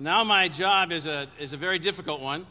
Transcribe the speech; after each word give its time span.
Now, 0.00 0.24
my 0.24 0.48
job 0.48 0.90
is 0.90 1.06
a, 1.06 1.28
is 1.38 1.52
a 1.52 1.56
very 1.56 1.78
difficult 1.78 2.20
one. 2.20 2.46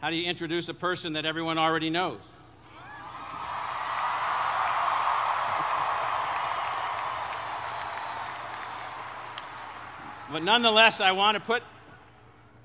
How 0.00 0.10
do 0.10 0.16
you 0.16 0.28
introduce 0.28 0.68
a 0.68 0.74
person 0.74 1.12
that 1.12 1.24
everyone 1.24 1.56
already 1.56 1.88
knows? 1.88 2.18
But 10.32 10.42
nonetheless, 10.42 11.00
I 11.00 11.12
want 11.12 11.36
to 11.36 11.40
put 11.40 11.62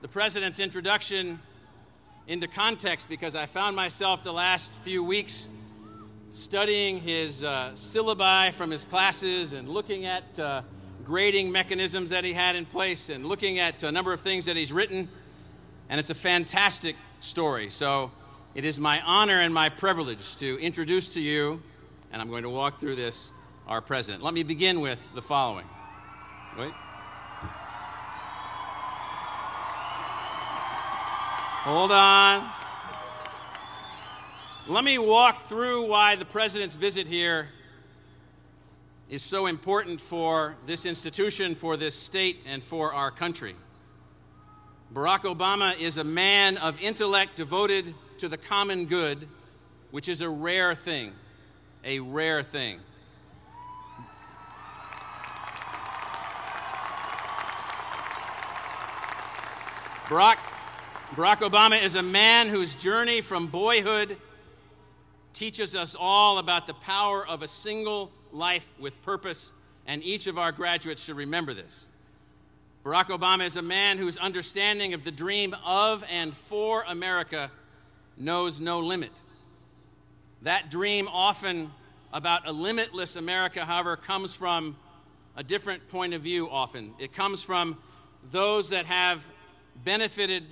the 0.02 0.08
president's 0.08 0.60
introduction 0.60 1.40
into 2.28 2.48
context 2.48 3.10
because 3.10 3.36
I 3.36 3.46
found 3.46 3.76
myself 3.76 4.24
the 4.24 4.34
last 4.34 4.74
few 4.80 5.04
weeks 5.04 5.50
studying 6.30 7.00
his 7.00 7.44
uh, 7.44 7.72
syllabi 7.74 8.54
from 8.54 8.72
his 8.72 8.86
classes 8.86 9.54
and 9.54 9.70
looking 9.70 10.06
at 10.06 10.40
uh, 10.40 10.62
grading 11.08 11.50
mechanisms 11.50 12.10
that 12.10 12.26
he 12.26 12.34
had 12.34 12.58
in 12.58 12.66
place 12.66 13.10
and 13.10 13.26
looking 13.26 13.60
at 13.60 13.82
a 13.82 13.92
number 13.92 14.12
of 14.12 14.20
things 14.20 14.44
that 14.44 14.58
he's 14.58 14.74
written. 14.74 15.08
And 15.88 16.02
it's 16.02 16.10
a 16.10 16.16
fantastic 16.16 16.98
story. 17.22 17.70
So 17.70 18.12
it 18.54 18.66
is 18.66 18.78
my 18.78 19.00
honor 19.00 19.40
and 19.40 19.54
my 19.54 19.70
privilege 19.70 20.36
to 20.36 20.60
introduce 20.60 21.14
to 21.14 21.22
you, 21.22 21.62
and 22.12 22.22
I'm 22.22 22.30
going 22.30 22.44
to 22.44 22.50
walk 22.50 22.82
through 22.82 22.98
this, 22.98 23.32
our 23.70 23.80
president. 23.80 24.22
Let 24.22 24.34
me 24.34 24.44
begin 24.44 24.82
with 24.82 25.02
the 25.16 25.22
following. 25.22 25.66
Wait. 26.60 26.74
Hold 31.64 31.92
on. 31.94 32.50
Let 34.68 34.84
me 34.84 34.98
walk 34.98 35.38
through 35.38 35.86
why 35.86 36.18
the 36.18 36.26
president's 36.26 36.76
visit 36.76 37.08
here 37.08 37.48
is 39.10 39.24
so 39.24 39.46
important 39.46 40.02
for 40.02 40.56
this 40.66 40.86
institution, 40.86 41.56
for 41.56 41.78
this 41.78 41.96
state, 41.96 42.46
and 42.48 42.64
for 42.64 42.94
our 42.94 43.10
country. 43.10 43.56
Barack 44.94 45.22
Obama 45.22 45.78
is 45.80 45.98
a 45.98 46.04
man 46.04 46.58
of 46.58 46.80
intellect 46.82 47.36
devoted 47.36 47.94
to 48.18 48.28
the 48.28 48.38
common 48.38 48.86
good, 48.86 49.28
which 49.92 50.10
is 50.10 50.22
a 50.22 50.30
rare 50.30 50.76
thing. 50.76 51.14
A 51.84 52.00
rare 52.00 52.44
thing. 52.44 52.80
Barack 60.08 60.38
Barack 61.16 61.38
Obama 61.40 61.82
is 61.82 61.96
a 61.96 62.04
man 62.04 62.50
whose 62.50 62.76
journey 62.76 63.22
from 63.22 63.48
boyhood 63.48 64.18
teaches 65.32 65.74
us 65.74 65.96
all 65.98 66.38
about 66.38 66.68
the 66.68 66.74
power 66.74 67.26
of 67.26 67.42
a 67.42 67.48
single 67.48 68.12
life 68.32 68.68
with 68.80 69.02
purpose, 69.04 69.54
and 69.86 70.04
each 70.04 70.28
of 70.28 70.38
our 70.38 70.52
graduates 70.52 71.06
should 71.06 71.18
remember 71.18 71.54
this. 71.54 71.88
Barack 72.84 73.08
Obama 73.08 73.46
is 73.46 73.58
a 73.58 73.62
man 73.62 73.98
whose 73.98 74.18
understanding 74.18 74.94
of 74.94 75.04
the 75.04 75.12
dream 75.12 75.56
of 75.66 76.04
and 76.10 76.36
for 76.36 76.84
America 76.88 77.52
knows 78.18 78.62
no 78.62 78.80
limit. 78.80 79.12
That 80.44 80.72
dream, 80.72 81.08
often 81.08 81.72
about 82.14 82.48
a 82.48 82.52
limitless 82.52 83.16
America, 83.16 83.66
however, 83.66 83.98
comes 83.98 84.34
from 84.34 84.78
a 85.36 85.44
different 85.44 85.90
point 85.90 86.14
of 86.14 86.22
view 86.22 86.50
often. 86.50 86.94
It 87.00 87.14
comes 87.14 87.44
from 87.44 87.78
those 88.32 88.70
that 88.70 88.86
have 88.86 89.28
benefited 89.84 90.44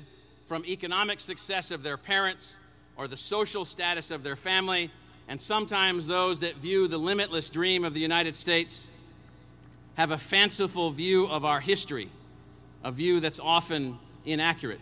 from 0.47 0.65
economic 0.65 1.19
success 1.19 1.71
of 1.71 1.83
their 1.83 1.97
parents 1.97 2.57
or 2.97 3.07
the 3.07 3.17
social 3.17 3.65
status 3.65 4.11
of 4.11 4.23
their 4.23 4.35
family, 4.35 4.91
and 5.27 5.41
sometimes 5.41 6.07
those 6.07 6.39
that 6.39 6.57
view 6.57 6.87
the 6.87 6.97
limitless 6.97 7.49
dream 7.49 7.83
of 7.83 7.93
the 7.93 7.99
United 7.99 8.35
States 8.35 8.89
have 9.95 10.11
a 10.11 10.17
fanciful 10.17 10.91
view 10.91 11.25
of 11.25 11.45
our 11.45 11.59
history, 11.59 12.09
a 12.83 12.91
view 12.91 13.19
that's 13.19 13.39
often 13.39 13.97
inaccurate. 14.25 14.81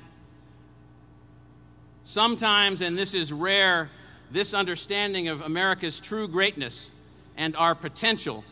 Sometimes, 2.03 2.81
and 2.81 2.97
this 2.97 3.13
is 3.13 3.31
rare, 3.31 3.89
this 4.31 4.53
understanding 4.53 5.29
of 5.29 5.41
America's 5.41 5.99
true 5.99 6.27
greatness 6.27 6.91
and 7.37 7.55
our 7.55 7.75
potential 7.75 8.43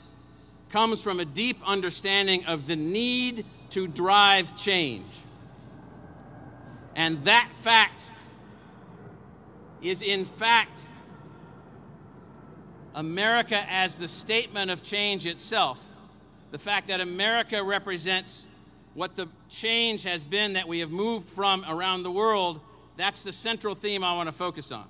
comes 0.69 1.01
from 1.01 1.19
a 1.19 1.25
deep 1.25 1.59
understanding 1.65 2.45
of 2.45 2.67
the 2.67 2.75
need 2.75 3.45
to 3.71 3.87
drive 3.87 4.55
change. 4.55 5.19
And 6.95 7.23
that 7.25 7.49
fact 7.53 8.11
is, 9.81 10.01
in 10.01 10.23
fact, 10.23 10.81
America 12.93 13.65
as 13.69 13.95
the 13.95 14.07
statement 14.07 14.71
of 14.71 14.83
change 14.83 15.25
itself. 15.25 15.87
The 16.51 16.57
fact 16.57 16.87
that 16.89 16.99
America 17.01 17.63
represents 17.63 18.47
what 18.93 19.15
the 19.15 19.27
change 19.49 20.03
has 20.03 20.23
been 20.23 20.53
that 20.53 20.67
we 20.67 20.79
have 20.79 20.91
moved 20.91 21.29
from 21.29 21.63
around 21.67 22.03
the 22.03 22.11
world, 22.11 22.59
that's 22.97 23.23
the 23.23 23.31
central 23.31 23.73
theme 23.73 24.03
I 24.03 24.13
want 24.13 24.27
to 24.27 24.33
focus 24.33 24.71
on. 24.71 24.85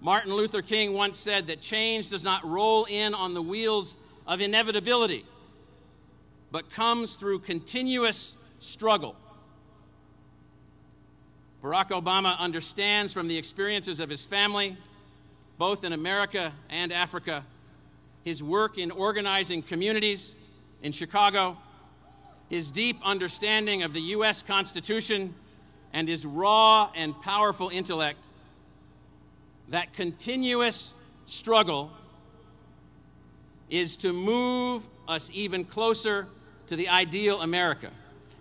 Martin 0.00 0.32
Luther 0.32 0.62
King 0.62 0.94
once 0.94 1.18
said 1.18 1.46
that 1.48 1.60
change 1.60 2.08
does 2.08 2.24
not 2.24 2.44
roll 2.48 2.86
in 2.86 3.12
on 3.14 3.34
the 3.34 3.42
wheels 3.42 3.98
of 4.26 4.40
inevitability, 4.40 5.26
but 6.50 6.70
comes 6.70 7.16
through 7.16 7.40
continuous 7.40 8.38
struggle. 8.58 9.14
Barack 11.62 11.90
Obama 11.90 12.38
understands 12.38 13.12
from 13.12 13.28
the 13.28 13.36
experiences 13.36 14.00
of 14.00 14.08
his 14.08 14.24
family, 14.24 14.78
both 15.60 15.84
in 15.84 15.92
America 15.92 16.54
and 16.70 16.90
Africa, 16.90 17.44
his 18.24 18.42
work 18.42 18.78
in 18.78 18.90
organizing 18.90 19.60
communities 19.62 20.34
in 20.82 20.90
Chicago, 20.90 21.54
his 22.48 22.70
deep 22.70 22.98
understanding 23.04 23.82
of 23.82 23.92
the 23.92 24.00
U.S. 24.16 24.42
Constitution, 24.42 25.34
and 25.92 26.08
his 26.08 26.24
raw 26.24 26.90
and 26.94 27.14
powerful 27.20 27.68
intellect, 27.68 28.24
that 29.68 29.92
continuous 29.92 30.94
struggle 31.26 31.90
is 33.68 33.98
to 33.98 34.14
move 34.14 34.88
us 35.08 35.30
even 35.34 35.66
closer 35.66 36.26
to 36.68 36.74
the 36.74 36.88
ideal 36.88 37.42
America. 37.42 37.90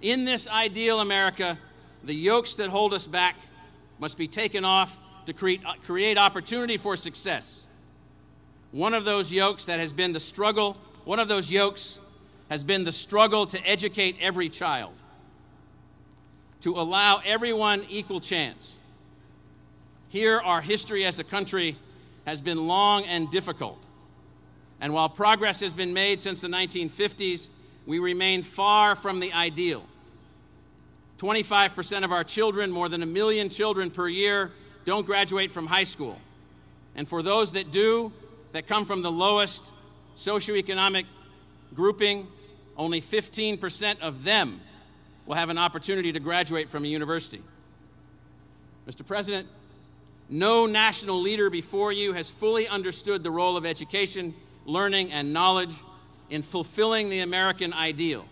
In 0.02 0.24
this 0.24 0.48
ideal 0.48 1.02
America, 1.02 1.60
the 2.02 2.16
yokes 2.16 2.56
that 2.56 2.70
hold 2.70 2.94
us 2.94 3.08
back 3.08 3.36
must 4.00 4.18
be 4.18 4.26
taken 4.26 4.64
off 4.64 4.98
to 5.30 5.34
create, 5.34 5.62
uh, 5.64 5.74
create 5.86 6.18
opportunity 6.18 6.76
for 6.76 6.96
success. 6.96 7.62
One 8.72 8.96
of 8.96 9.06
those 9.06 9.32
yokes 9.32 9.66
that 9.66 9.80
has 9.80 9.94
been 9.94 10.12
the 10.12 10.20
struggle, 10.20 10.76
one 11.06 11.20
of 11.20 11.28
those 11.28 11.52
yokes 11.52 12.00
has 12.50 12.64
been 12.64 12.84
the 12.84 12.92
struggle 12.92 13.46
to 13.46 13.64
educate 13.68 14.16
every 14.20 14.50
child, 14.50 14.94
to 16.62 16.80
allow 16.80 17.22
everyone 17.24 17.86
equal 17.90 18.20
chance. 18.20 18.78
Here, 20.10 20.40
our 20.40 20.62
history 20.62 21.06
as 21.06 21.20
a 21.20 21.24
country 21.24 21.78
has 22.26 22.42
been 22.42 22.66
long 22.66 23.06
and 23.06 23.30
difficult. 23.30 23.78
And 24.82 24.94
while 24.94 25.10
progress 25.10 25.60
has 25.60 25.74
been 25.74 25.94
made 25.94 26.24
since 26.24 26.42
the 26.42 26.48
1950s, 26.48 27.50
we 27.86 28.00
remain 28.00 28.42
far 28.42 28.96
from 28.96 29.20
the 29.20 29.32
ideal. 29.34 29.84
25% 31.20 32.04
of 32.04 32.12
our 32.12 32.24
children, 32.24 32.72
more 32.72 32.90
than 32.90 33.04
a 33.04 33.06
million 33.06 33.50
children 33.50 33.92
per 33.92 34.08
year, 34.08 34.54
don't 34.86 35.06
graduate 35.06 35.52
from 35.52 35.68
high 35.68 35.84
school. 35.84 36.20
And 36.96 37.08
for 37.08 37.22
those 37.22 37.54
that 37.54 37.72
do, 37.72 38.12
that 38.52 38.68
come 38.68 38.86
from 38.86 39.02
the 39.02 39.12
lowest 39.12 39.74
socioeconomic 40.16 41.06
grouping, 41.74 42.28
only 42.78 43.02
15% 43.02 44.00
of 44.00 44.24
them 44.24 44.62
will 45.26 45.36
have 45.36 45.50
an 45.50 45.58
opportunity 45.58 46.12
to 46.12 46.20
graduate 46.20 46.70
from 46.70 46.84
a 46.84 46.88
university. 46.88 47.42
Mr. 48.88 49.06
President, 49.06 49.48
no 50.30 50.66
national 50.66 51.22
leader 51.22 51.50
before 51.50 51.92
you 51.92 52.14
has 52.14 52.32
fully 52.32 52.68
understood 52.68 53.24
the 53.24 53.32
role 53.32 53.58
of 53.58 53.66
education, 53.66 54.34
learning, 54.66 55.12
and 55.12 55.34
knowledge 55.34 55.76
in 56.30 56.42
fulfilling 56.42 57.10
the 57.10 57.20
American 57.20 57.74
ideal, 57.74 58.26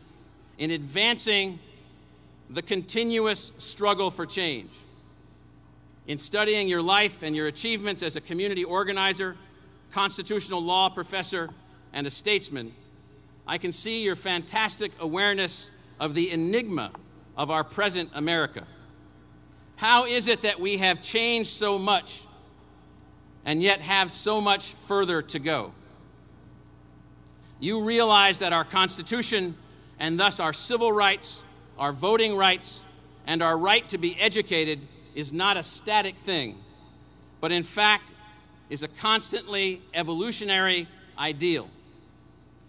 in 0.57 0.71
advancing 0.71 1.59
the 2.49 2.61
continuous 2.61 3.51
struggle 3.57 4.09
for 4.09 4.25
change. 4.25 4.69
In 6.07 6.17
studying 6.17 6.67
your 6.67 6.81
life 6.81 7.21
and 7.21 7.35
your 7.35 7.47
achievements 7.47 8.01
as 8.01 8.15
a 8.15 8.21
community 8.21 8.63
organizer, 8.63 9.35
constitutional 9.91 10.61
law 10.61 10.89
professor, 10.89 11.49
and 11.93 12.07
a 12.07 12.09
statesman, 12.09 12.73
I 13.45 13.57
can 13.57 13.71
see 13.71 14.03
your 14.03 14.15
fantastic 14.15 14.91
awareness 14.99 15.71
of 15.99 16.13
the 16.15 16.31
enigma 16.31 16.91
of 17.35 17.51
our 17.51 17.63
present 17.63 18.09
America. 18.13 18.65
How 19.75 20.05
is 20.05 20.27
it 20.27 20.41
that 20.41 20.59
we 20.59 20.77
have 20.77 21.01
changed 21.01 21.49
so 21.49 21.77
much 21.77 22.23
and 23.45 23.61
yet 23.61 23.81
have 23.81 24.11
so 24.11 24.41
much 24.41 24.73
further 24.73 25.21
to 25.21 25.39
go? 25.39 25.73
You 27.59 27.83
realize 27.83 28.39
that 28.39 28.53
our 28.53 28.63
Constitution 28.63 29.55
and 29.99 30.19
thus 30.19 30.39
our 30.39 30.53
civil 30.53 30.91
rights 30.91 31.43
our 31.77 31.93
voting 31.93 32.35
rights, 32.35 32.83
and 33.25 33.41
our 33.41 33.57
right 33.57 33.87
to 33.89 33.97
be 33.97 34.19
educated 34.19 34.79
is 35.17 35.33
not 35.33 35.57
a 35.57 35.63
static 35.63 36.15
thing, 36.15 36.55
but 37.41 37.51
in 37.51 37.63
fact 37.63 38.13
is 38.69 38.83
a 38.83 38.87
constantly 38.87 39.81
evolutionary 39.95 40.87
ideal. 41.17 41.67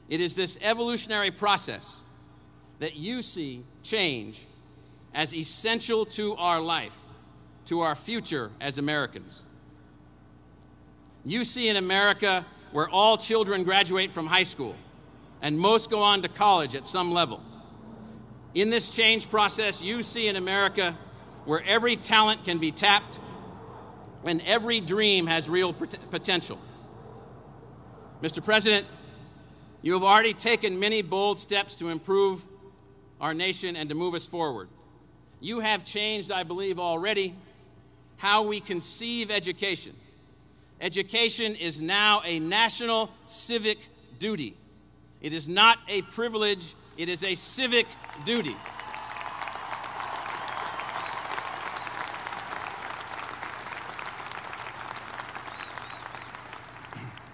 It 0.09 0.23
is 0.23 0.35
this 0.35 0.57
evolutionary 0.63 1.31
process 1.31 2.01
that 2.79 2.97
you 2.97 3.21
see 3.21 3.65
change 3.83 4.47
as 5.13 5.35
essential 5.35 6.07
to 6.07 6.37
our 6.37 6.59
life, 6.59 6.97
to 7.67 7.81
our 7.81 7.95
future 7.95 8.51
as 8.63 8.79
Americans. 8.79 9.43
You 11.27 11.45
see 11.45 11.69
an 11.69 11.77
America 11.77 12.47
where 12.73 12.89
all 12.89 13.19
children 13.19 13.63
graduate 13.63 14.11
from 14.11 14.27
high 14.27 14.45
school 14.45 14.75
and 15.43 15.59
most 15.59 15.91
go 15.91 16.01
on 16.01 16.23
to 16.23 16.29
college 16.29 16.75
at 16.75 16.87
some 16.87 17.13
level. 17.13 17.43
In 18.55 18.71
this 18.71 18.89
change 18.89 19.29
process, 19.29 19.85
you 19.85 20.03
see 20.03 20.29
an 20.29 20.37
America 20.37 20.97
where 21.49 21.65
every 21.65 21.97
talent 21.97 22.45
can 22.45 22.59
be 22.59 22.71
tapped 22.71 23.19
and 24.23 24.43
every 24.43 24.81
dream 24.81 25.27
has 25.27 25.49
real 25.49 25.73
potential. 25.73 26.59
Mr. 28.23 28.45
President, 28.45 28.87
you 29.81 29.95
have 29.95 30.03
already 30.03 30.35
taken 30.35 30.79
many 30.79 31.01
bold 31.01 31.39
steps 31.39 31.77
to 31.77 31.89
improve 31.89 32.45
our 33.19 33.33
nation 33.33 33.77
and 33.77 33.89
to 33.89 33.95
move 33.95 34.13
us 34.13 34.27
forward. 34.27 34.69
You 35.41 35.61
have 35.61 35.87
changed, 35.87 36.31
I 36.31 36.43
believe, 36.43 36.79
already 36.79 37.35
how 38.19 38.43
we 38.43 38.61
conceive 38.61 39.31
education. 39.31 39.95
Education 40.83 41.57
is 41.57 41.81
now 41.81 42.21
a 42.27 42.41
national 42.41 43.11
civic 43.25 43.79
duty. 44.19 44.55
It 45.23 45.33
is 45.33 45.49
not 45.49 45.79
a 45.89 46.03
privilege, 46.03 46.75
it 46.99 47.09
is 47.09 47.25
a 47.25 47.35
civic 47.35 47.87
duty. 48.27 48.55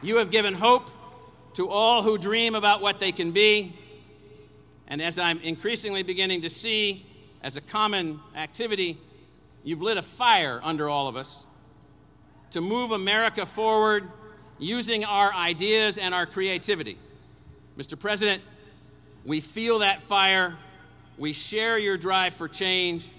You 0.05 0.19
have 0.19 0.31
given 0.31 0.53
hope 0.53 0.91
to 1.55 1.71
all 1.71 2.03
who 2.03 2.19
dream 2.19 2.55
about 2.55 2.83
what 2.83 3.01
they 3.01 3.11
can 3.11 3.31
be. 3.33 3.75
And 4.87 5.01
as 5.01 5.19
I'm 5.19 5.41
increasingly 5.41 6.03
beginning 6.03 6.43
to 6.43 6.51
see 6.51 7.07
as 7.43 7.57
a 7.57 7.63
common 7.63 8.21
activity, 8.37 8.99
you've 9.63 9.81
lit 9.81 9.97
a 9.97 10.03
fire 10.03 10.61
under 10.63 10.91
all 10.91 11.09
of 11.09 11.17
us 11.17 11.47
to 12.51 12.61
move 12.61 12.91
America 12.91 13.47
forward 13.47 14.11
using 14.59 15.07
our 15.07 15.33
ideas 15.33 15.97
and 15.97 16.13
our 16.13 16.27
creativity. 16.27 16.99
Mr. 17.79 17.99
President, 17.99 18.43
we 19.25 19.41
feel 19.41 19.79
that 19.79 20.03
fire. 20.03 20.59
We 21.17 21.33
share 21.33 21.79
your 21.79 21.97
drive 21.97 22.35
for 22.35 22.47
change. 22.47 23.11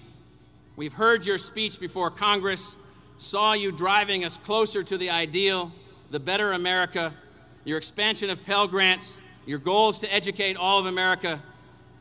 We've 0.76 0.92
heard 0.92 1.26
your 1.26 1.38
speech 1.38 1.80
before 1.80 2.12
Congress, 2.12 2.76
saw 3.16 3.54
you 3.54 3.72
driving 3.72 4.24
us 4.24 4.36
closer 4.36 4.84
to 4.84 4.96
the 4.96 5.10
ideal, 5.10 5.72
the 6.10 6.20
better 6.20 6.52
America, 6.52 7.12
your 7.64 7.78
expansion 7.78 8.30
of 8.30 8.44
Pell 8.44 8.66
Grants, 8.68 9.18
your 9.44 9.58
goals 9.58 10.00
to 10.00 10.12
educate 10.12 10.56
all 10.56 10.78
of 10.78 10.86
America, 10.86 11.42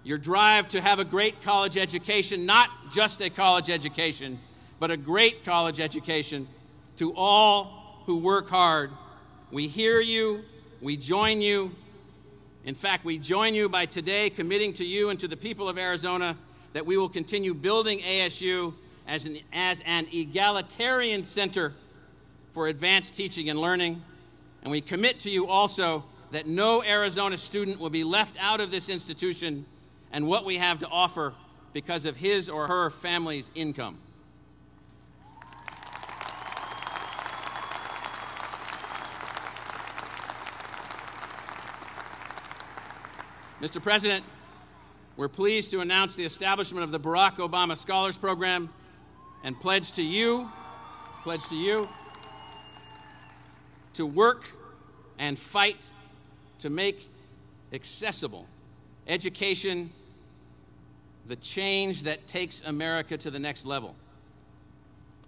your 0.04 0.18
drive 0.18 0.68
to 0.70 0.82
have 0.82 1.00
a 1.00 1.04
great 1.04 1.42
college 1.42 1.78
education, 1.78 2.46
not 2.46 2.70
just 2.92 3.22
a 3.22 3.30
college 3.30 3.70
education, 3.70 4.40
but 4.80 4.92
a 4.92 4.98
great 4.98 5.44
college 5.44 5.80
education 5.80 6.48
to 6.98 7.14
all 7.16 8.04
who 8.06 8.18
work 8.18 8.50
hard. 8.50 8.92
We 9.52 9.68
hear 9.68 10.00
you, 10.00 10.44
we 10.82 10.98
join 10.98 11.42
you. 11.42 11.72
In 12.64 12.76
fact, 12.76 13.06
we 13.06 13.18
join 13.18 13.56
you 13.56 13.70
by 13.70 13.86
today 13.86 14.30
committing 14.30 14.74
to 14.74 14.86
you 14.86 15.10
and 15.10 15.20
to 15.20 15.28
the 15.28 15.38
people 15.38 15.70
of 15.70 15.78
Arizona 15.78 16.38
that 16.74 16.86
we 16.86 16.98
will 16.98 17.10
continue 17.10 17.54
building 17.54 18.00
ASU 18.00 18.74
as 19.08 19.26
an, 19.26 19.40
as 19.54 19.82
an 19.86 20.08
egalitarian 20.12 21.24
center 21.24 21.74
for 22.56 22.70
advanced 22.70 23.14
teaching 23.14 23.50
and 23.50 23.60
learning. 23.60 24.02
And 24.62 24.72
we 24.72 24.80
commit 24.80 25.20
to 25.20 25.30
you 25.30 25.46
also 25.46 26.06
that 26.32 26.48
no 26.48 26.82
Arizona 26.82 27.36
student 27.36 27.82
will 27.82 27.90
be 27.90 28.06
left 28.06 28.38
out 28.40 28.62
of 28.62 28.72
this 28.72 28.88
institution 28.88 29.66
and 30.14 30.26
what 30.26 30.46
we 30.46 30.56
have 30.56 30.80
to 30.80 30.88
offer 30.88 31.34
because 31.74 32.06
of 32.06 32.16
his 32.16 32.50
or 32.50 32.68
her 32.68 32.90
family's 32.90 33.52
income. 33.56 33.98
Mr. 43.62 43.84
President, 43.84 44.24
we're 45.18 45.28
pleased 45.28 45.72
to 45.72 45.82
announce 45.82 46.16
the 46.16 46.24
establishment 46.24 46.86
of 46.86 46.92
the 46.92 47.00
Barack 47.02 47.36
Obama 47.36 47.76
Scholars 47.76 48.16
Program 48.16 48.70
and 49.44 49.60
pledge 49.60 49.92
to 49.94 50.02
you, 50.02 50.50
pledge 51.22 51.44
to 51.50 51.56
you 51.56 51.86
to 53.96 54.06
work 54.06 54.46
and 55.18 55.38
fight 55.38 55.82
to 56.60 56.70
make 56.70 57.10
accessible 57.74 58.46
education 59.08 59.90
the 61.28 61.36
change 61.38 62.04
that 62.04 62.28
takes 62.28 62.62
America 62.62 63.18
to 63.18 63.32
the 63.32 63.40
next 63.40 63.66
level. 63.66 63.96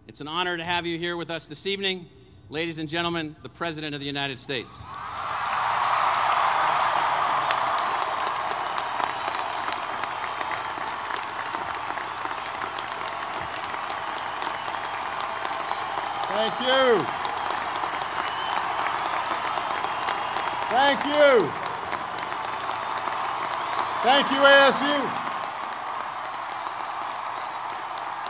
It's 0.07 0.21
an 0.21 0.27
honor 0.27 0.55
to 0.55 0.63
have 0.63 0.85
you 0.85 0.97
here 0.97 1.17
with 1.17 1.31
us 1.31 1.47
this 1.47 1.65
evening. 1.65 2.05
Ladies 2.49 2.79
and 2.79 2.87
gentlemen, 2.87 3.35
the 3.41 3.49
President 3.49 3.93
of 3.93 3.99
the 3.99 4.05
United 4.05 4.37
States. 4.37 4.81
Thank 16.29 16.61
you. 16.61 17.26
Thank 20.69 21.05
you. 21.05 21.49
Thank 24.03 24.29
you, 24.31 24.37
ASU. 24.37 25.11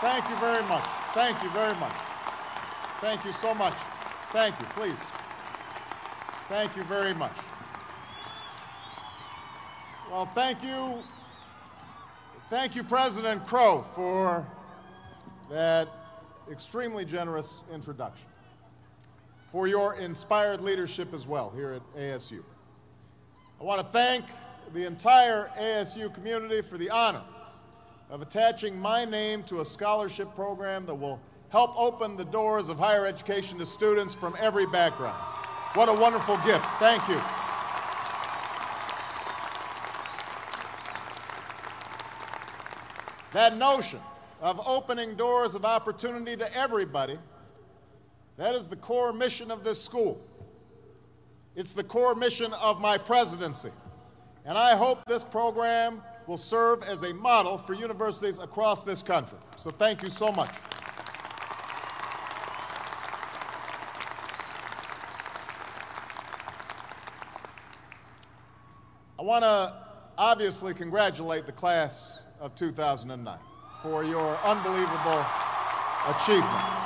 Thank 0.02 0.30
you 0.30 0.36
very 0.36 0.64
much. 0.68 0.86
Thank 1.14 1.42
you 1.42 1.50
very 1.50 1.76
much. 1.80 1.96
Thank 3.02 3.26
you 3.26 3.32
so 3.32 3.56
much. 3.56 3.74
Thank 4.30 4.60
you, 4.60 4.68
please. 4.68 5.00
Thank 6.48 6.76
you 6.78 6.84
very 6.84 7.16
much. 7.16 7.36
Well, 10.12 10.28
thank 10.36 10.62
you. 10.62 11.00
Thank 12.52 12.76
you, 12.76 12.84
President 12.84 13.46
Crow, 13.48 13.84
for 13.96 14.46
that 15.50 15.88
extremely 16.52 17.04
generous 17.04 17.62
introduction 17.74 18.28
for 19.52 19.68
your 19.68 19.96
inspired 19.96 20.62
leadership 20.62 21.14
as 21.14 21.26
well 21.26 21.52
here 21.56 21.74
at 21.74 21.96
ASU. 21.96 22.44
I 23.60 23.64
want 23.64 23.82
to 23.82 23.88
thank 23.88 24.26
the 24.74 24.86
entire 24.86 25.50
ASU 25.58 26.14
community 26.14 26.62
for 26.62 26.78
the 26.78 26.90
honor 26.90 27.24
of 28.10 28.22
attaching 28.22 28.78
my 28.78 29.06
name 29.06 29.44
to 29.44 29.62
a 29.62 29.66
scholarship 29.66 30.34
program 30.36 30.86
that 30.86 30.96
will 30.96 31.20
help 31.50 31.78
open 31.80 32.18
the 32.18 32.26
doors 32.26 32.70
of 32.70 32.78
higher 32.78 33.06
education 33.06 33.58
to 33.58 33.66
students 33.66 34.14
from 34.14 34.36
every 34.40 34.66
background. 34.68 35.18
What 35.74 35.90
a 35.90 35.94
wonderful 35.94 36.38
gift. 36.38 36.66
Thank 36.80 37.08
you. 37.08 37.22
That 43.34 43.58
notion 43.58 44.00
of 44.42 44.60
opening 44.66 45.16
doors 45.16 45.56
of 45.56 45.66
opportunity 45.66 46.36
to 46.38 46.58
everybody 46.58 47.18
that 48.38 48.56
is 48.56 48.68
the 48.68 48.76
core 48.76 49.12
mission 49.12 49.52
of 49.52 49.64
this 49.64 49.84
school. 49.84 50.22
It's 51.56 51.74
the 51.74 51.84
core 51.84 52.14
mission 52.14 52.54
of 52.54 52.80
my 52.80 52.98
presidency. 52.98 53.72
And 54.46 54.58
I 54.58 54.76
hope 54.76 55.04
this 55.06 55.24
program 55.24 56.02
will 56.28 56.38
serve 56.38 56.84
as 56.84 57.04
a 57.04 57.14
model 57.14 57.58
for 57.58 57.74
universities 57.74 58.38
across 58.38 58.84
this 58.84 59.02
country. 59.02 59.40
So 59.56 59.72
thank 59.72 60.04
you 60.04 60.10
so 60.10 60.32
much. 60.32 60.50
I 69.20 69.24
want 69.24 69.44
to 69.44 69.74
obviously 70.18 70.74
congratulate 70.74 71.46
the 71.46 71.52
class 71.52 72.24
of 72.40 72.54
2009 72.56 73.38
for 73.82 74.04
your 74.04 74.38
unbelievable 74.44 75.26
achievement. 76.08 76.77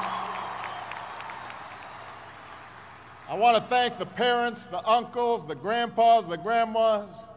I 3.32 3.36
want 3.36 3.56
to 3.56 3.64
thank 3.64 3.98
the 3.98 4.06
parents, 4.06 4.66
the 4.66 4.86
uncles, 4.86 5.48
the 5.48 5.56
grandpas, 5.56 6.28
the 6.28 6.36
grandmas, 6.36 7.30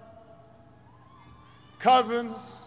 cousins, 1.78 2.64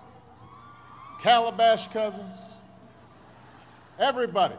calabash 1.20 1.90
cousins, 1.90 2.54
everybody 4.00 4.56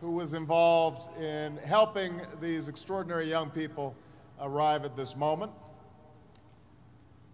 who 0.00 0.12
was 0.12 0.34
involved 0.34 1.12
in 1.20 1.56
helping 1.56 2.20
these 2.40 2.68
extraordinary 2.68 3.28
young 3.28 3.50
people 3.50 3.96
arrive 4.40 4.84
at 4.84 4.96
this 4.96 5.16
moment. 5.16 5.50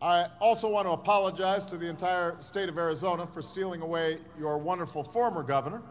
I 0.01 0.29
also 0.41 0.71
want 0.71 0.87
to 0.87 0.93
apologize 0.93 1.67
to 1.67 1.77
the 1.77 1.87
entire 1.87 2.35
state 2.41 2.71
of 2.71 2.79
Arizona 2.79 3.27
for 3.27 3.43
stealing 3.43 3.83
away 3.83 4.21
your 4.39 4.57
wonderful 4.57 5.05
former 5.05 5.43
governor, 5.43 5.83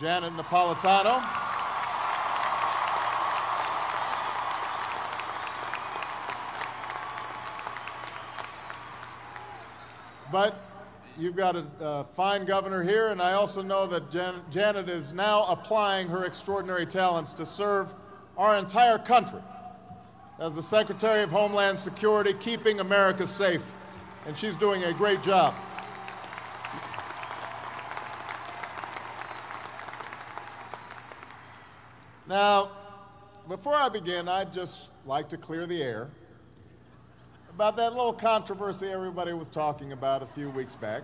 Janet 0.00 0.32
Napolitano. 0.32 1.55
But 10.32 10.60
you've 11.18 11.36
got 11.36 11.56
a, 11.56 11.64
a, 11.80 12.04
fine 12.14 12.44
governor 12.44 12.82
here, 12.82 13.08
and 13.08 13.22
I 13.22 13.32
also 13.32 13.62
know 13.62 13.86
that 13.86 14.10
Jan- 14.10 14.42
Janet 14.50 14.88
is 14.88 15.12
now 15.12 15.44
applying 15.44 16.08
her 16.08 16.24
extraordinary 16.24 16.86
talents 16.86 17.32
to 17.34 17.46
serve 17.46 17.94
our 18.36 18.56
entire 18.58 18.98
country 18.98 19.40
as 20.38 20.54
the 20.54 20.62
Secretary 20.62 21.22
of 21.22 21.30
Homeland 21.30 21.78
Security, 21.78 22.34
keeping 22.34 22.80
America 22.80 23.26
safe. 23.26 23.62
And 24.26 24.36
she's 24.36 24.56
doing 24.56 24.84
a 24.84 24.92
great 24.92 25.22
job. 25.22 25.54
Now, 32.28 32.70
before 33.48 33.74
I 33.74 33.88
begin, 33.88 34.28
I'd 34.28 34.52
just 34.52 34.90
like 35.06 35.28
to 35.28 35.36
clear 35.36 35.64
the 35.66 35.80
air 35.80 36.08
about 37.56 37.74
that 37.74 37.94
little 37.94 38.12
controversy 38.12 38.86
everybody 38.86 39.32
was 39.32 39.48
talking 39.48 39.92
about 39.92 40.22
a 40.22 40.26
few 40.26 40.50
weeks 40.50 40.74
back. 40.74 41.02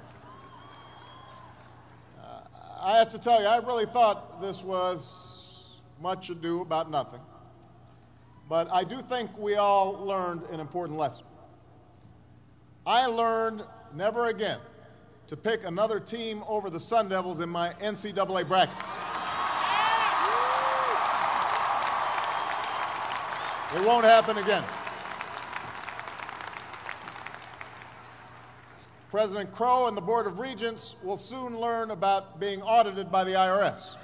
Uh, 2.23 2.41
I 2.79 2.99
have 2.99 3.09
to 3.09 3.19
tell 3.19 3.41
you, 3.41 3.47
I 3.47 3.57
really 3.57 3.87
thought 3.87 4.39
this 4.43 4.63
was 4.63 5.77
much 6.03 6.29
ado 6.29 6.61
about 6.61 6.91
nothing. 6.91 7.21
But 8.51 8.69
I 8.71 8.85
do 8.85 9.01
think 9.01 9.31
we 9.39 9.55
all 9.55 9.93
learned 10.05 10.43
an 10.53 10.61
important 10.61 10.99
lesson. 10.99 11.25
I 12.87 13.07
learned 13.07 13.63
never 13.95 14.27
again 14.27 14.59
to 15.29 15.39
pick 15.39 15.65
another 15.65 15.99
team 15.99 16.45
over 16.47 16.69
the 16.69 16.81
Sun 16.81 17.09
Devils 17.09 17.41
in 17.41 17.49
my 17.49 17.71
NCAA 17.81 18.47
brackets. 18.47 18.91
It 23.75 23.87
won't 23.89 24.05
happen 24.05 24.37
again. 24.37 24.65
President 29.13 29.53
Crow 29.53 29.89
and 29.89 29.95
the 29.95 30.01
Board 30.01 30.27
of 30.27 30.39
Regents 30.39 30.97
will 31.03 31.19
soon 31.19 31.61
learn 31.61 31.91
about 31.91 32.41
being 32.41 32.63
audited 32.63 33.13
by 33.13 33.25
the 33.25 33.33
IRS. 33.33 33.97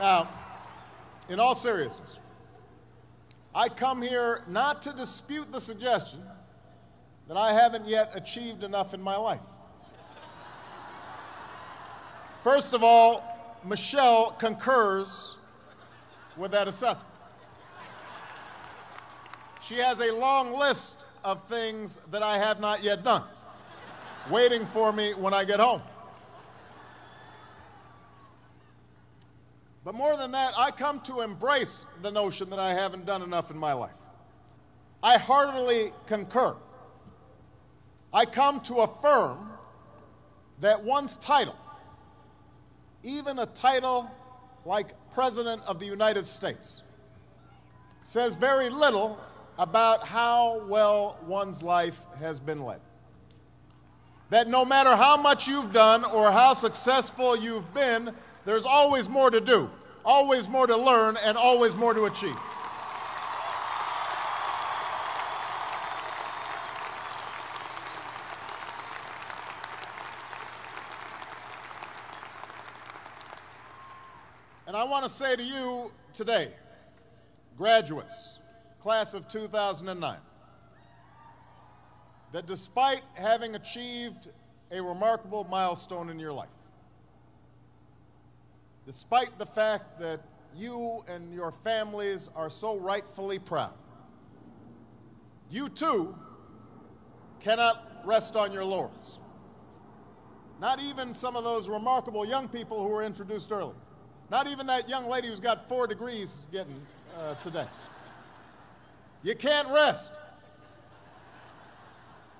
Now, 0.00 0.28
in 1.28 1.38
all 1.38 1.54
seriousness, 1.54 2.18
I 3.54 3.68
come 3.68 4.02
here 4.02 4.42
not 4.48 4.82
to 4.82 4.92
dispute 4.92 5.52
the 5.52 5.60
suggestion 5.60 6.24
that 7.28 7.36
I 7.36 7.52
haven't 7.52 7.86
yet 7.86 8.10
achieved 8.16 8.64
enough 8.64 8.94
in 8.94 9.00
my 9.00 9.14
life. 9.14 9.38
First 12.46 12.74
of 12.74 12.84
all, 12.84 13.58
Michelle 13.64 14.30
concurs 14.30 15.36
with 16.36 16.52
that 16.52 16.68
assessment. 16.68 17.12
She 19.60 19.74
has 19.78 19.98
a 19.98 20.14
long 20.14 20.56
list 20.56 21.06
of 21.24 21.42
things 21.48 21.98
that 22.12 22.22
I 22.22 22.38
have 22.38 22.60
not 22.60 22.84
yet 22.84 23.02
done, 23.02 23.24
waiting 24.30 24.64
for 24.66 24.92
me 24.92 25.12
when 25.12 25.34
I 25.34 25.44
get 25.44 25.58
home. 25.58 25.82
But 29.84 29.96
more 29.96 30.16
than 30.16 30.30
that, 30.30 30.54
I 30.56 30.70
come 30.70 31.00
to 31.00 31.22
embrace 31.22 31.84
the 32.02 32.12
notion 32.12 32.48
that 32.50 32.60
I 32.60 32.72
haven't 32.74 33.06
done 33.06 33.22
enough 33.22 33.50
in 33.50 33.58
my 33.58 33.72
life. 33.72 33.90
I 35.02 35.18
heartily 35.18 35.92
concur. 36.06 36.54
I 38.14 38.24
come 38.24 38.60
to 38.60 38.74
affirm 38.76 39.50
that 40.60 40.84
one's 40.84 41.16
title, 41.16 41.56
even 43.06 43.38
a 43.38 43.46
title 43.46 44.10
like 44.64 44.88
President 45.12 45.62
of 45.64 45.78
the 45.78 45.86
United 45.86 46.26
States, 46.26 46.82
says 48.00 48.34
very 48.34 48.68
little 48.68 49.18
about 49.58 50.04
how 50.04 50.62
well 50.66 51.16
one's 51.24 51.62
life 51.62 52.04
has 52.18 52.40
been 52.40 52.64
led. 52.64 52.80
That 54.30 54.48
no 54.48 54.64
matter 54.64 54.96
how 54.96 55.16
much 55.16 55.46
you've 55.46 55.72
done 55.72 56.04
or 56.04 56.32
how 56.32 56.52
successful 56.54 57.36
you've 57.36 57.72
been, 57.72 58.12
there's 58.44 58.66
always 58.66 59.08
more 59.08 59.30
to 59.30 59.40
do, 59.40 59.70
always 60.04 60.48
more 60.48 60.66
to 60.66 60.76
learn, 60.76 61.16
and 61.24 61.38
always 61.38 61.76
more 61.76 61.94
to 61.94 62.06
achieve. 62.06 62.36
To 75.06 75.12
say 75.12 75.36
to 75.36 75.42
you 75.42 75.92
today, 76.12 76.48
graduates, 77.56 78.40
class 78.80 79.14
of 79.14 79.28
2009, 79.28 80.16
that 82.32 82.46
despite 82.46 83.02
having 83.14 83.54
achieved 83.54 84.30
a 84.72 84.82
remarkable 84.82 85.44
milestone 85.44 86.10
in 86.10 86.18
your 86.18 86.32
life, 86.32 86.48
despite 88.84 89.38
the 89.38 89.46
fact 89.46 90.00
that 90.00 90.20
you 90.56 91.04
and 91.06 91.32
your 91.32 91.52
families 91.52 92.28
are 92.34 92.50
so 92.50 92.76
rightfully 92.76 93.38
proud. 93.38 93.74
You 95.50 95.68
too 95.68 96.16
cannot 97.38 98.02
rest 98.04 98.34
on 98.34 98.52
your 98.52 98.64
laurels. 98.64 99.20
Not 100.60 100.82
even 100.82 101.14
some 101.14 101.36
of 101.36 101.44
those 101.44 101.68
remarkable 101.68 102.26
young 102.26 102.48
people 102.48 102.82
who 102.82 102.88
were 102.88 103.04
introduced 103.04 103.52
earlier. 103.52 103.74
Not 104.30 104.48
even 104.48 104.66
that 104.66 104.88
young 104.88 105.08
lady 105.08 105.28
who's 105.28 105.40
got 105.40 105.68
four 105.68 105.86
degrees 105.86 106.48
getting 106.50 106.80
uh, 107.18 107.34
today. 107.36 107.66
You 109.22 109.34
can't 109.34 109.68
rest. 109.68 110.12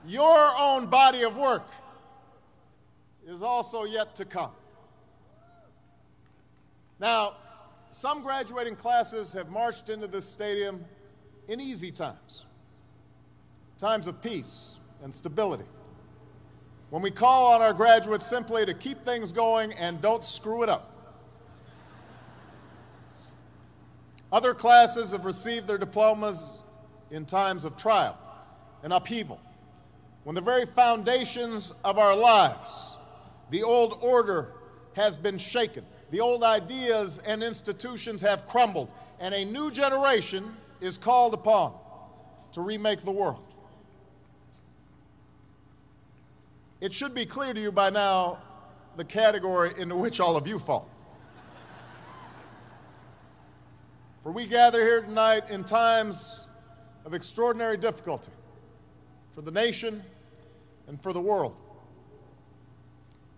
Your 0.07 0.51
own 0.59 0.87
body 0.87 1.23
of 1.23 1.37
work 1.37 1.67
is 3.27 3.43
also 3.43 3.85
yet 3.85 4.15
to 4.17 4.25
come. 4.25 4.51
Now, 6.99 7.35
some 7.91 8.23
graduating 8.23 8.77
classes 8.77 9.33
have 9.33 9.51
marched 9.51 9.89
into 9.89 10.07
this 10.07 10.25
stadium 10.25 10.85
in 11.49 11.61
easy 11.61 11.91
times, 11.91 12.45
times 13.79 14.07
of 14.07 14.21
peace 14.23 14.81
and 15.03 15.15
stability. 15.15 15.65
When 16.91 17.03
we 17.03 17.11
call 17.11 17.53
on 17.53 17.63
our 17.63 17.73
graduates 17.73 18.27
simply 18.27 18.65
to 18.65 18.75
keep 18.75 19.05
things 19.05 19.33
going 19.33 19.73
and 19.73 20.01
don't 20.01 20.25
screw 20.25 20.63
it 20.63 20.69
up. 20.69 20.96
Other 24.33 24.55
classes 24.55 25.13
have 25.13 25.25
received 25.25 25.69
their 25.69 25.79
diplomas 25.79 26.63
in 27.11 27.25
times 27.25 27.65
of 27.65 27.77
trial 27.77 28.19
and 28.83 28.93
upheaval, 28.93 29.41
when 30.25 30.35
the 30.35 30.41
very 30.41 30.67
foundations 30.67 31.73
of 31.85 31.99
our 31.99 32.17
lives, 32.17 32.97
the 33.51 33.63
old 33.63 33.99
order, 34.03 34.53
has 34.95 35.17
been 35.17 35.39
shaken 35.39 35.85
the 36.11 36.21
old 36.21 36.43
ideas 36.43 37.19
and 37.27 37.43
institutions 37.43 38.21
have 38.21 38.47
crumbled, 38.47 38.91
and 39.19 39.35
a 39.35 39.45
new 39.45 39.71
generation 39.71 40.57
is 40.81 40.97
called 40.97 41.35
upon 41.35 41.75
to 42.53 42.61
remake 42.61 43.03
the 43.03 43.11
world. 43.11 43.43
It 46.81 46.93
should 46.93 47.15
be 47.15 47.25
clear 47.25 47.55
to 47.55 47.61
you 47.61 47.73
by 47.73 47.91
now 47.91 48.39
the 48.97 49.05
category 49.05 49.73
into 49.79 49.97
which 49.97 50.21
all 50.21 50.37
of 50.37 50.47
you 50.47 50.59
fall. 50.59 50.89
For 54.27 54.33
we 54.33 54.45
gather 54.45 54.81
here 54.81 55.03
tonight 55.03 55.51
in 55.51 55.63
times 55.63 56.49
of 57.05 57.15
extraordinary 57.15 57.77
difficulty 57.77 58.33
for 59.37 59.41
the 59.41 59.53
nation 59.53 60.03
and 60.89 61.01
for 61.01 61.13
the 61.13 61.21
world. 61.21 61.57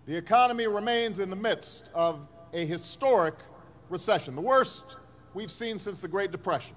The 0.07 0.17
economy 0.17 0.67
remains 0.67 1.19
in 1.19 1.29
the 1.29 1.37
midst 1.37 1.91
of 1.95 2.27
a 2.55 2.65
historic 2.65 3.35
recession, 3.91 4.35
the 4.35 4.41
worst 4.41 4.97
we've 5.35 5.51
seen 5.51 5.79
since 5.79 6.01
the 6.01 6.09
Great 6.09 6.33
Depression. 6.33 6.75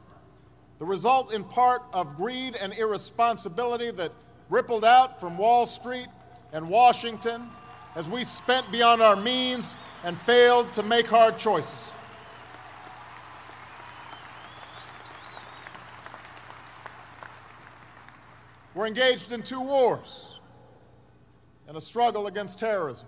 The 0.80 0.86
result, 0.86 1.34
in 1.34 1.46
part, 1.46 1.82
of 1.94 2.18
greed 2.18 2.58
and 2.62 2.74
irresponsibility 2.74 3.91
that 3.91 4.12
rippled 4.50 4.84
out 4.84 5.22
from 5.22 5.38
Wall 5.38 5.65
Street 5.65 6.08
and 6.51 6.68
Washington 6.68 7.50
as 7.96 8.10
we 8.10 8.25
spent 8.25 8.70
beyond 8.74 9.01
our 9.01 9.15
means 9.15 9.77
and 10.03 10.18
failed 10.24 10.74
to 10.74 10.84
make 10.84 11.08
hard 11.08 11.38
choices. 11.38 11.94
We're 18.73 18.87
engaged 18.87 19.31
in 19.31 19.43
two 19.43 19.61
wars 19.61 20.39
and 21.67 21.75
a 21.75 21.81
struggle 21.81 22.27
against 22.27 22.59
terrorism 22.59 23.07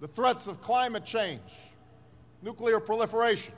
the 0.00 0.08
threats 0.08 0.48
of 0.48 0.60
climate 0.60 1.04
change, 1.04 1.40
nuclear 2.42 2.80
proliferation, 2.80 3.54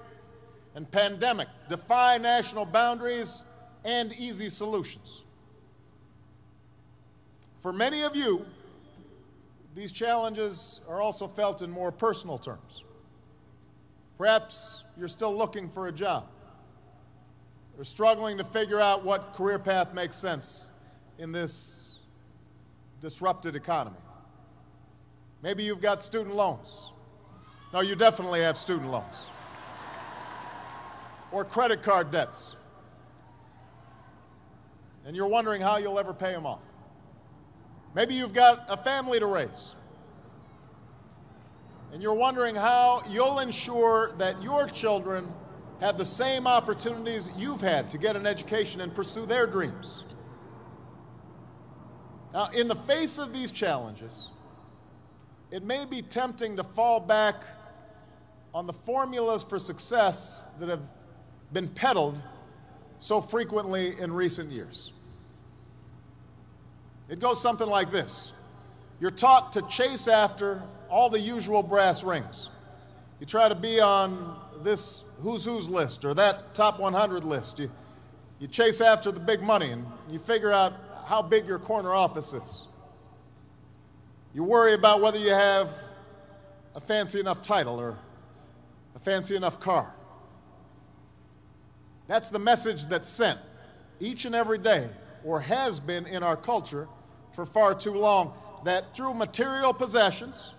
and 0.75 0.91
pandemic 0.91 1.49
defy 1.71 2.19
national 2.19 2.67
boundaries 2.67 3.45
and 3.83 4.13
easy 4.13 4.51
solutions. 4.51 5.25
For 7.61 7.73
many 7.73 8.03
of 8.03 8.15
you, 8.15 8.45
these 9.75 9.91
challenges 9.91 10.83
are 10.87 11.01
also 11.01 11.27
felt 11.27 11.63
in 11.63 11.71
more 11.71 11.91
personal 11.91 12.37
terms. 12.37 12.85
Perhaps 14.19 14.85
you're 14.99 15.09
still 15.09 15.35
looking 15.35 15.71
for 15.71 15.89
a 15.89 15.93
job 15.93 16.27
or 17.79 17.85
struggling 17.85 18.39
to 18.39 18.45
figure 18.45 18.81
out 18.81 19.05
what 19.05 19.35
career 19.35 19.59
path 19.59 19.95
makes 19.95 20.17
sense 20.17 20.71
in 21.19 21.33
this 21.33 21.99
disrupted 23.01 23.57
economy. 23.57 23.99
Maybe 25.43 25.63
you've 25.63 25.83
got 25.83 26.03
student 26.03 26.35
loans. 26.35 26.93
No, 27.73 27.81
you 27.81 27.97
definitely 27.97 28.41
have 28.41 28.57
student 28.57 28.91
loans. 28.91 29.27
Or 31.33 31.45
credit 31.45 31.83
card 31.83 32.11
debts. 32.11 32.57
And 35.05 35.15
you're 35.15 35.29
wondering 35.29 35.61
how 35.61 35.77
you'll 35.77 35.99
ever 35.99 36.15
pay 36.15 36.33
them 36.33 36.47
off. 36.47 36.63
Maybe 37.95 38.15
you've 38.15 38.33
got 38.33 38.65
a 38.69 38.77
family 38.77 39.19
to 39.19 39.27
raise. 39.27 39.75
And 41.93 42.03
you're 42.03 42.15
wondering 42.15 42.55
how 42.55 43.03
you'll 43.11 43.41
ensure 43.41 44.15
that 44.19 44.43
your 44.43 44.67
children 44.67 45.33
have 45.81 45.99
the 45.99 46.05
same 46.05 46.47
opportunities 46.47 47.31
you've 47.37 47.61
had 47.61 47.91
to 47.91 47.99
get 47.99 48.17
an 48.17 48.27
education 48.27 48.81
and 48.81 48.95
pursue 48.95 49.27
their 49.27 49.47
dreams. 49.47 50.05
Now, 52.33 52.49
in 52.57 52.69
the 52.69 52.75
face 52.75 53.19
of 53.19 53.33
these 53.33 53.51
challenges, 53.51 54.31
it 55.51 55.63
may 55.63 55.85
be 55.85 56.03
tempting 56.03 56.57
to 56.57 56.65
fall 56.65 56.99
back 56.99 57.37
on 58.53 58.67
the 58.67 58.73
formulas 58.73 59.43
for 59.43 59.59
success 59.59 60.49
that 60.59 60.69
have 60.69 60.83
been 61.53 61.69
peddled 61.69 62.21
so 62.99 63.21
frequently 63.21 63.99
in 64.01 64.13
recent 64.13 64.51
years. 64.51 64.93
It 67.09 67.21
goes 67.21 67.41
something 67.41 67.69
like 67.69 67.93
this 67.93 68.33
You're 68.99 69.11
taught 69.13 69.53
to 69.53 69.63
chase 69.69 70.09
after 70.09 70.63
all 70.89 71.11
the 71.11 71.21
usual 71.21 71.63
brass 71.63 72.03
rings. 72.03 72.49
You 73.21 73.27
try 73.27 73.49
to 73.49 73.55
be 73.55 73.81
on 73.81 74.37
this 74.63 75.04
who's 75.21 75.45
who's 75.45 75.69
list 75.69 76.05
or 76.05 76.15
that 76.15 76.55
top 76.55 76.79
100 76.79 77.25
list. 77.25 77.59
You, 77.59 77.71
you 78.39 78.49
chase 78.49 78.81
after 78.81 79.11
the 79.11 79.21
big 79.21 79.43
money 79.43 79.71
and 79.71 79.87
you 80.11 80.19
figure 80.19 80.53
out 80.53 80.75
how 81.07 81.23
big 81.23 81.47
your 81.47 81.59
corner 81.59 81.95
office 81.95 82.33
is. 82.33 82.67
You 84.35 84.43
worry 84.43 84.75
about 84.75 85.01
whether 85.01 85.19
you 85.19 85.31
have 85.31 85.71
a 86.75 86.81
fancy 86.81 87.21
enough 87.21 87.41
title 87.41 87.79
or 87.79 87.97
a 88.97 88.99
fancy 88.99 89.37
enough 89.37 89.61
car. 89.61 89.95
That's 92.07 92.31
the 92.31 92.39
message 92.39 92.87
that's 92.87 93.09
sent 93.09 93.39
each 94.01 94.25
and 94.25 94.35
every 94.35 94.59
day, 94.59 94.89
or 95.25 95.41
has 95.41 95.81
been 95.81 96.07
in 96.07 96.23
our 96.23 96.37
culture 96.37 96.89
for 97.33 97.47
far 97.47 97.75
too 97.75 97.95
long, 97.95 98.35
that 98.65 98.95
through 98.95 99.15
material 99.15 99.73
possessions, 99.73 100.53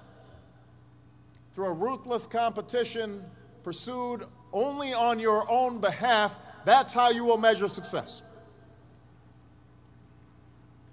through 1.53 1.67
a 1.67 1.73
ruthless 1.73 2.25
competition 2.25 3.23
pursued 3.63 4.23
only 4.55 4.93
on 4.93 5.19
your 5.19 5.45
own 5.51 5.79
behalf, 5.79 6.39
that's 6.63 6.93
how 6.93 7.09
you 7.09 7.25
will 7.25 7.37
measure 7.37 7.67
success. 7.67 8.23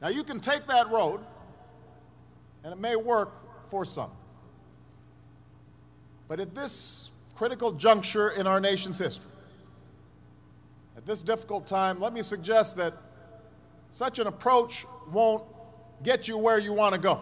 Now, 0.03 0.09
you 0.09 0.25
can 0.25 0.41
take 0.41 0.67
that 0.67 0.91
road, 0.91 1.21
and 2.65 2.73
it 2.73 2.79
may 2.79 2.97
work 2.97 3.39
for 3.71 3.85
some. 3.85 4.11
But 6.27 6.41
at 6.41 6.55
this 6.55 7.11
critical 7.37 7.73
juncture 7.73 8.31
in 8.31 8.49
our 8.49 8.61
nation's 8.61 8.99
history, 8.99 9.31
at 10.97 11.07
this 11.07 11.23
difficult 11.23 11.67
time, 11.67 12.01
let 12.01 12.13
me 12.13 12.21
suggest 12.21 12.77
that 12.79 12.95
such 13.91 14.19
an 14.19 14.27
approach 14.27 14.85
won't 15.13 15.45
get 16.03 16.27
you 16.27 16.37
where 16.37 16.59
you 16.59 16.73
want 16.73 16.95
to 16.95 17.01
go. 17.01 17.21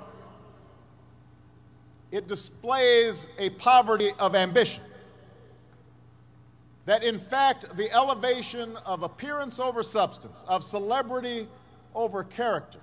It 2.11 2.29
displays 2.29 3.29
a 3.39 3.51
poverty 3.51 4.11
of 4.19 4.35
ambition. 4.35 4.83
That 6.91 7.05
in 7.05 7.21
fact, 7.21 7.77
the 7.77 7.89
elevation 7.93 8.77
of 8.79 9.05
appearance 9.05 9.61
over 9.61 9.81
substance, 9.81 10.45
of 10.49 10.65
celebrity 10.65 11.47
over 11.95 12.25
character, 12.25 12.81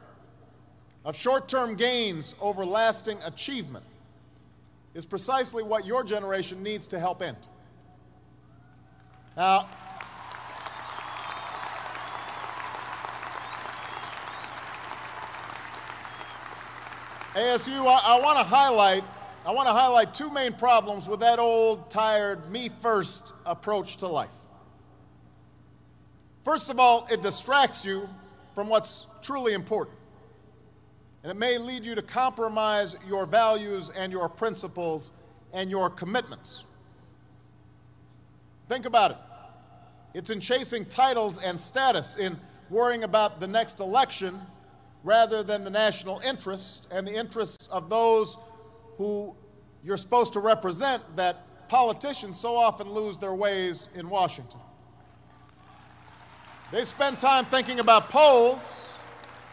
of 1.03 1.13
short 1.13 1.49
term 1.49 1.75
gains 1.75 2.33
over 2.39 2.63
lasting 2.63 3.17
achievement, 3.25 3.83
is 4.93 5.05
precisely 5.05 5.61
what 5.61 5.85
your 5.85 6.05
generation 6.05 6.63
needs 6.63 6.87
to 6.87 6.99
help 7.01 7.21
end. 7.21 7.35
Now, 9.35 9.67
ASU, 17.35 17.85
I, 17.85 18.15
I 18.15 18.21
want 18.21 18.37
to 18.37 18.45
highlight 18.45 19.03
I 19.47 19.51
want 19.51 19.67
to 19.67 19.73
highlight 19.73 20.13
two 20.13 20.29
main 20.29 20.51
problems 20.51 21.07
with 21.07 21.21
that 21.21 21.39
old, 21.39 21.89
tired, 21.89 22.51
me 22.51 22.69
first 22.81 23.31
approach 23.45 23.95
to 23.97 24.07
life. 24.07 24.27
First 26.43 26.69
of 26.69 26.81
all, 26.81 27.07
it 27.09 27.21
distracts 27.21 27.85
you 27.85 28.09
from 28.53 28.67
what's 28.67 29.07
truly 29.21 29.53
important. 29.53 29.95
And 31.23 31.31
it 31.31 31.37
may 31.37 31.57
lead 31.57 31.85
you 31.85 31.95
to 31.95 32.01
compromise 32.01 32.97
your 33.07 33.25
values 33.25 33.89
and 33.89 34.11
your 34.11 34.27
principles 34.27 35.13
and 35.53 35.71
your 35.71 35.89
commitments. 35.89 36.65
Think 38.67 38.85
about 38.85 39.11
it. 39.11 39.17
It's 40.13 40.29
in 40.29 40.41
chasing 40.41 40.83
titles 40.83 41.41
and 41.41 41.57
status, 41.57 42.17
in 42.17 42.37
worrying 42.69 43.05
about 43.05 43.39
the 43.39 43.47
next 43.47 43.79
election 43.79 44.41
rather 45.05 45.41
than 45.41 45.63
the 45.63 45.69
national 45.69 46.19
interest 46.19 46.85
and 46.91 47.07
the 47.07 47.15
interests 47.15 47.67
of 47.67 47.89
those 47.89 48.35
who 48.97 49.35
you're 49.83 49.97
supposed 49.97 50.33
to 50.33 50.39
represent 50.39 51.03
that 51.15 51.69
politicians 51.69 52.39
so 52.39 52.55
often 52.55 52.89
lose 52.89 53.17
their 53.17 53.33
ways 53.33 53.89
in 53.95 54.09
Washington. 54.09 54.59
They 56.71 56.83
spend 56.83 57.19
time 57.19 57.45
thinking 57.45 57.79
about 57.79 58.09
polls, 58.09 58.93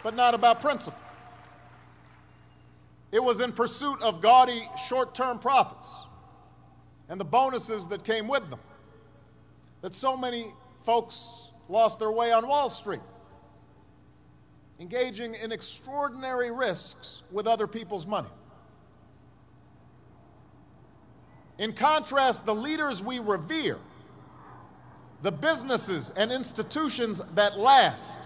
but 0.03 0.17
not 0.17 0.35
about 0.35 0.61
principle. 0.61 0.99
It 3.13 3.23
was 3.23 3.41
in 3.41 3.53
pursuit 3.53 4.03
of 4.03 4.21
gaudy 4.21 4.69
short 4.89 5.15
term 5.15 5.39
profits 5.39 6.07
and 7.09 7.21
the 7.21 7.25
bonuses 7.25 7.87
that 7.89 8.05
came 8.05 8.27
with 8.27 8.49
them 8.51 8.59
that 9.83 9.95
so 9.95 10.17
many 10.17 10.47
folks 10.83 11.51
lost 11.69 11.99
their 11.99 12.11
way 12.11 12.33
on 12.33 12.49
Wall 12.49 12.69
Street 12.69 13.01
engaging 14.81 15.35
in 15.35 15.53
extraordinary 15.53 16.51
risks 16.51 17.23
with 17.31 17.47
other 17.47 17.67
people's 17.67 18.07
money. 18.07 18.29
In 21.59 21.73
contrast, 21.73 22.47
the 22.47 22.55
leaders 22.55 23.03
we 23.03 23.19
revere, 23.21 23.79
the 25.23 25.33
businesses 25.33 26.11
and 26.17 26.33
institutions 26.33 27.21
that 27.35 27.59
last, 27.59 28.19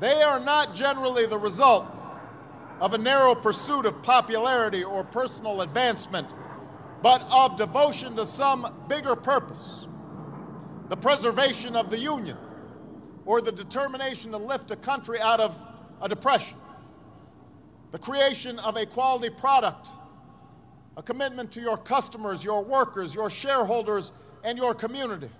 they 0.00 0.22
are 0.22 0.40
not 0.40 0.74
generally 0.74 1.26
the 1.26 1.38
result 1.38 1.86
of 2.80 2.94
a 2.94 2.98
narrow 2.98 3.34
pursuit 3.34 3.86
of 3.86 4.02
popularity 4.02 4.82
or 4.82 5.04
personal 5.04 5.62
advancement, 5.62 6.26
but 7.02 7.24
of 7.30 7.56
devotion 7.56 8.16
to 8.16 8.26
some 8.26 8.66
bigger 8.88 9.14
purpose 9.14 9.86
the 10.88 10.96
preservation 10.96 11.74
of 11.74 11.88
the 11.88 11.98
Union 11.98 12.36
or 13.24 13.40
the 13.40 13.50
determination 13.50 14.30
to 14.32 14.36
lift 14.36 14.70
a 14.70 14.76
country 14.76 15.18
out 15.18 15.40
of 15.40 15.58
a 16.02 16.08
depression, 16.08 16.58
the 17.92 17.98
creation 17.98 18.58
of 18.58 18.76
a 18.76 18.84
quality 18.84 19.30
product, 19.30 19.88
a 20.96 21.02
commitment 21.02 21.50
to 21.52 21.60
your 21.60 21.76
customers, 21.76 22.44
your 22.44 22.62
workers, 22.62 23.14
your 23.14 23.30
shareholders, 23.30 24.12
and 24.44 24.58
your 24.58 24.74
community, 24.74 25.30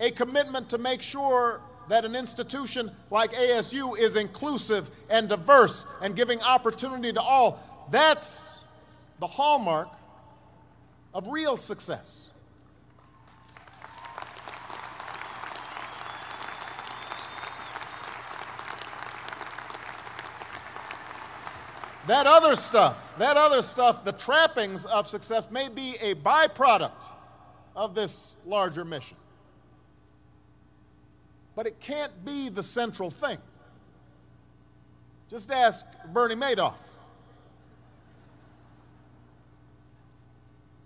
a 0.00 0.10
commitment 0.10 0.68
to 0.70 0.78
make 0.78 1.02
sure 1.02 1.60
that 1.88 2.04
an 2.04 2.16
institution 2.16 2.90
like 3.10 3.32
ASU 3.32 3.98
is 3.98 4.16
inclusive 4.16 4.90
and 5.10 5.28
diverse 5.28 5.86
and 6.02 6.16
giving 6.16 6.40
opportunity 6.40 7.12
to 7.12 7.20
all. 7.20 7.60
That's 7.90 8.60
the 9.20 9.26
hallmark 9.26 9.88
of 11.12 11.28
real 11.28 11.56
success. 11.56 12.30
That 22.06 22.26
other 22.26 22.54
stuff, 22.54 23.16
that 23.18 23.36
other 23.36 23.62
stuff, 23.62 24.04
the 24.04 24.12
trappings 24.12 24.84
of 24.84 25.06
success 25.06 25.50
may 25.50 25.68
be 25.70 25.96
a 26.02 26.14
byproduct 26.16 26.90
of 27.74 27.94
this 27.94 28.36
larger 28.44 28.84
mission. 28.84 29.16
But 31.56 31.66
it 31.66 31.80
can't 31.80 32.24
be 32.24 32.50
the 32.50 32.62
central 32.62 33.10
thing. 33.10 33.38
Just 35.30 35.50
ask 35.50 35.86
Bernie 36.12 36.34
Madoff. 36.34 36.74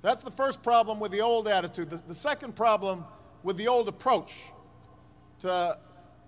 That's 0.03 0.23
the 0.23 0.31
first 0.31 0.63
problem 0.63 1.01
with 1.01 1.11
the 1.11 1.21
old 1.21 1.49
attitude. 1.49 1.91
The, 1.91 2.01
the 2.07 2.15
second 2.15 2.55
problem 2.55 3.05
with 3.43 3.57
the 3.57 3.67
old 3.67 3.89
approach 3.89 4.35
to 5.41 5.77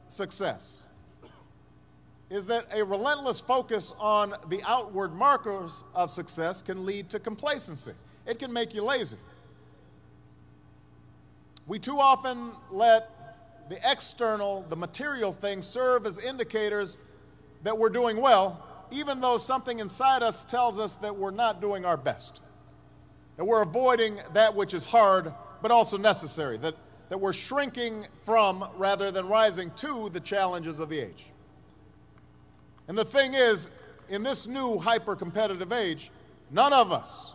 success 0.08 0.86
is 2.30 2.46
that 2.46 2.66
a 2.72 2.82
relentless 2.82 3.40
focus 3.40 3.92
on 3.98 4.34
the 4.48 4.62
outward 4.64 5.12
markers 5.12 5.82
of 5.94 6.10
success 6.10 6.62
can 6.62 6.86
lead 6.86 7.10
to 7.10 7.18
complacency. 7.18 7.92
It 8.24 8.38
can 8.38 8.52
make 8.52 8.72
you 8.72 8.84
lazy. 8.84 9.16
We 11.66 11.80
too 11.80 11.98
often 11.98 12.52
let 12.70 13.68
the 13.68 13.78
external, 13.84 14.64
the 14.68 14.76
material 14.76 15.32
things 15.32 15.66
serve 15.66 16.06
as 16.06 16.18
indicators 16.24 16.98
that 17.64 17.76
we're 17.76 17.90
doing 17.90 18.16
well, 18.16 18.64
even 18.92 19.20
though 19.20 19.36
something 19.36 19.80
inside 19.80 20.22
us 20.22 20.44
tells 20.44 20.78
us 20.78 20.96
that 20.96 21.14
we're 21.14 21.30
not 21.30 21.60
doing 21.60 21.84
our 21.84 21.96
best. 21.96 22.40
That 23.36 23.44
we're 23.44 23.62
avoiding 23.62 24.18
that 24.34 24.54
which 24.54 24.72
is 24.72 24.84
hard 24.84 25.32
but 25.62 25.70
also 25.70 25.96
necessary. 25.96 26.56
That, 26.58 26.74
that 27.08 27.18
we're 27.18 27.32
shrinking 27.32 28.06
from 28.24 28.68
rather 28.76 29.10
than 29.10 29.28
rising 29.28 29.70
to 29.76 30.08
the 30.10 30.20
challenges 30.20 30.80
of 30.80 30.88
the 30.88 31.00
age. 31.00 31.26
And 32.90 32.98
the 32.98 33.04
thing 33.04 33.34
is, 33.34 33.68
in 34.08 34.24
this 34.24 34.48
new 34.48 34.76
hyper 34.76 35.14
competitive 35.14 35.70
age, 35.70 36.10
none 36.50 36.72
of 36.72 36.90
us, 36.90 37.34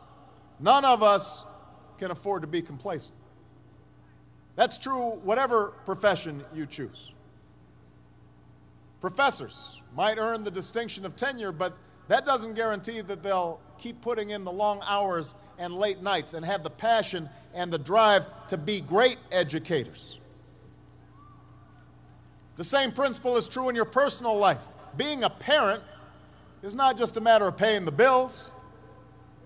none 0.60 0.84
of 0.84 1.02
us 1.02 1.46
can 1.98 2.12
afford 2.12 2.42
to 2.42 2.48
be 2.48 2.62
complacent. 2.62 3.18
That's 4.58 4.78
true 4.78 5.12
whatever 5.24 5.68
profession 5.86 6.44
you 6.54 6.66
choose. 6.66 7.14
Professors 9.00 9.82
might 9.96 10.18
earn 10.18 10.44
the 10.44 10.52
distinction 10.52 11.06
of 11.06 11.16
tenure, 11.16 11.54
but 11.54 11.78
that 12.10 12.26
doesn't 12.26 12.56
guarantee 12.56 13.00
that 13.00 13.24
they'll 13.24 13.62
keep 13.78 14.02
putting 14.02 14.32
in 14.32 14.44
the 14.44 14.52
long 14.52 14.82
hours 14.86 15.36
and 15.58 15.74
late 15.74 16.02
nights 16.02 16.34
and 16.34 16.46
have 16.46 16.64
the 16.64 16.70
passion 16.70 17.30
and 17.54 17.72
the 17.72 17.80
drive 17.80 18.26
to 18.48 18.58
be 18.58 18.82
great 18.82 19.20
educators. 19.32 20.20
The 22.58 22.66
same 22.66 22.92
principle 22.92 23.38
is 23.38 23.48
true 23.48 23.70
in 23.70 23.76
your 23.76 23.86
personal 23.86 24.38
life. 24.38 24.60
Being 24.98 25.24
a 25.24 25.30
parent 25.30 25.84
is 26.64 26.76
not 26.76 26.98
just 26.98 27.18
a 27.18 27.22
matter 27.22 27.48
of 27.48 27.58
paying 27.58 27.86
the 27.86 27.92
bills, 27.92 28.50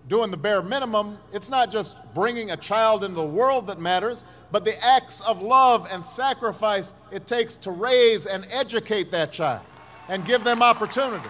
doing 0.07 0.31
the 0.31 0.37
bare 0.37 0.61
minimum. 0.61 1.17
It's 1.33 1.49
not 1.49 1.71
just 1.71 1.95
bringing 2.13 2.51
a 2.51 2.57
child 2.57 3.03
into 3.03 3.15
the 3.15 3.27
world 3.27 3.67
that 3.67 3.79
matters, 3.79 4.23
but 4.51 4.65
the 4.65 4.75
acts 4.83 5.21
of 5.21 5.41
love 5.41 5.87
and 5.91 6.03
sacrifice 6.03 6.93
it 7.11 7.27
takes 7.27 7.55
to 7.55 7.71
raise 7.71 8.25
and 8.25 8.45
educate 8.51 9.11
that 9.11 9.31
child 9.31 9.63
and 10.07 10.25
give 10.25 10.43
them 10.43 10.63
opportunity. 10.63 11.29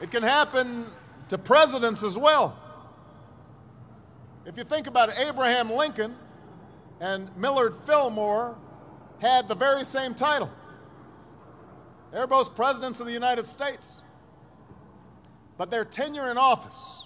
It 0.00 0.12
can 0.12 0.22
happen 0.22 0.86
to 1.28 1.38
presidents 1.38 2.04
as 2.04 2.16
well. 2.16 2.56
If 4.48 4.56
you 4.56 4.64
think 4.64 4.86
about 4.86 5.10
it, 5.10 5.16
Abraham 5.18 5.70
Lincoln 5.70 6.16
and 7.00 7.28
Millard 7.36 7.74
Fillmore 7.84 8.56
had 9.18 9.46
the 9.46 9.54
very 9.54 9.84
same 9.84 10.14
title. 10.14 10.50
They're 12.10 12.26
both 12.26 12.56
presidents 12.56 12.98
of 12.98 13.06
the 13.06 13.12
United 13.12 13.44
States. 13.44 14.00
But 15.58 15.70
their 15.70 15.84
tenure 15.84 16.30
in 16.30 16.38
office 16.38 17.04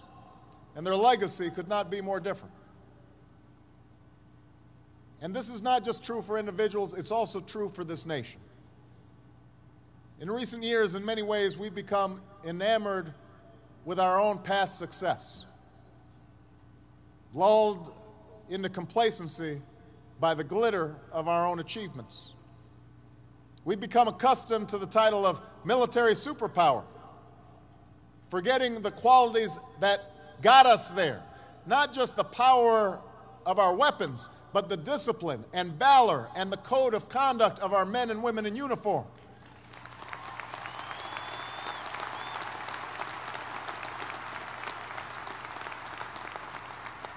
and 0.77 0.87
their 0.87 0.95
legacy 0.95 1.51
could 1.51 1.67
not 1.67 1.91
be 1.91 2.01
more 2.01 2.21
different. 2.21 2.55
And 5.21 5.35
this 5.35 5.49
is 5.49 5.63
not 5.63 5.85
just 5.85 6.05
true 6.05 6.23
for 6.23 6.39
individuals, 6.39 6.95
it's 6.95 7.11
also 7.11 7.41
true 7.41 7.69
for 7.69 7.83
this 7.83 8.07
nation. 8.07 8.41
In 10.21 10.31
recent 10.31 10.63
years, 10.63 10.95
in 10.95 11.05
many 11.05 11.23
ways, 11.23 11.59
we've 11.59 11.75
become 11.75 12.21
enamored 12.45 13.13
with 13.85 13.99
our 13.99 14.21
own 14.21 14.39
past 14.39 14.79
success, 14.79 15.47
lulled 17.35 17.95
into 18.49 18.69
complacency 18.69 19.61
by 20.21 20.35
the 20.35 20.45
glitter 20.45 20.97
of 21.11 21.29
our 21.29 21.47
own 21.47 21.61
achievements. 21.61 22.35
We've 23.65 23.81
become 23.81 24.09
accustomed 24.09 24.69
to 24.71 24.79
the 24.79 24.87
title 24.87 25.25
of 25.25 25.41
military 25.65 26.13
superpower, 26.13 26.85
forgetting 28.29 28.83
the 28.83 28.91
qualities 28.91 29.59
that 29.81 30.01
got 30.43 30.67
us 30.67 30.91
there. 30.91 31.23
Not 31.67 31.93
just 31.93 32.17
the 32.17 32.25
power 32.25 33.01
of 33.47 33.59
our 33.59 33.75
weapons, 33.75 34.29
but 34.53 34.69
the 34.69 34.77
discipline 34.77 35.45
and 35.53 35.73
valor 35.73 36.29
and 36.37 36.53
the 36.53 36.57
code 36.59 36.95
of 36.95 37.09
conduct 37.09 37.61
of 37.61 37.73
our 37.73 37.87
men 37.87 38.11
and 38.11 38.23
women 38.23 38.47
in 38.47 38.55
uniform. 38.55 39.07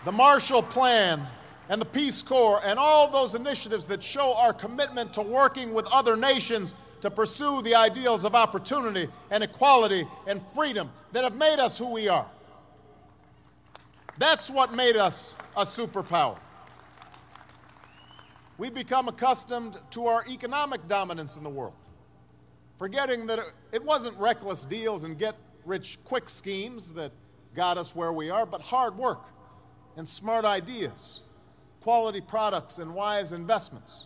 The 0.05 0.11
Marshall 0.11 0.61
Plan 0.61 1.25
and 1.67 1.81
the 1.81 1.85
Peace 1.85 2.21
Corps 2.21 2.61
and 2.63 2.77
all 2.77 3.09
those 3.09 3.33
initiatives 3.33 3.87
that 3.87 4.03
show 4.03 4.35
our 4.35 4.53
commitment 4.53 5.13
to 5.13 5.23
working 5.23 5.73
with 5.73 5.87
other 5.91 6.15
nations 6.15 6.75
to 7.01 7.09
pursue 7.09 7.63
the 7.63 7.73
ideals 7.73 8.23
of 8.23 8.35
opportunity 8.35 9.07
and 9.31 9.43
equality 9.43 10.05
and 10.27 10.43
freedom 10.53 10.91
that 11.11 11.23
have 11.23 11.35
made 11.35 11.57
us 11.57 11.75
who 11.75 11.91
we 11.91 12.07
are. 12.07 12.27
That's 14.19 14.51
what 14.51 14.75
made 14.75 14.95
us 14.95 15.35
a 15.57 15.63
superpower. 15.63 16.37
We've 18.59 18.75
become 18.75 19.07
accustomed 19.07 19.77
to 19.89 20.05
our 20.05 20.21
economic 20.29 20.87
dominance 20.87 21.35
in 21.35 21.43
the 21.43 21.49
world, 21.49 21.73
forgetting 22.77 23.25
that 23.25 23.39
it 23.71 23.83
wasn't 23.83 24.15
reckless 24.17 24.65
deals 24.65 25.03
and 25.03 25.17
get 25.17 25.35
rich 25.65 25.97
quick 26.05 26.29
schemes 26.29 26.93
that 26.93 27.11
got 27.55 27.79
us 27.79 27.95
where 27.95 28.13
we 28.13 28.29
are, 28.29 28.45
but 28.45 28.61
hard 28.61 28.95
work 28.95 29.21
and 29.97 30.07
smart 30.07 30.45
ideas, 30.45 31.21
quality 31.81 32.21
products 32.21 32.79
and 32.79 32.93
wise 32.93 33.31
investments. 33.31 34.05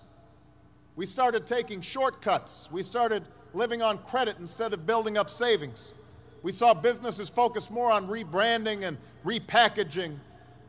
We 0.96 1.06
started 1.06 1.48
taking 1.48 1.82
shortcuts. 1.82 2.70
We 2.72 2.84
started 2.84 3.24
living 3.54 3.82
on 3.82 4.00
credit 4.00 4.38
instead 4.40 4.74
of 4.74 4.86
building 4.86 5.18
up 5.18 5.30
savings. 5.30 5.94
We 6.44 6.52
saw 6.52 6.74
businesses 6.74 7.30
focus 7.30 7.72
more 7.72 7.92
on 7.92 8.08
rebranding 8.08 8.88
and 8.88 8.98
repackaging 9.26 10.18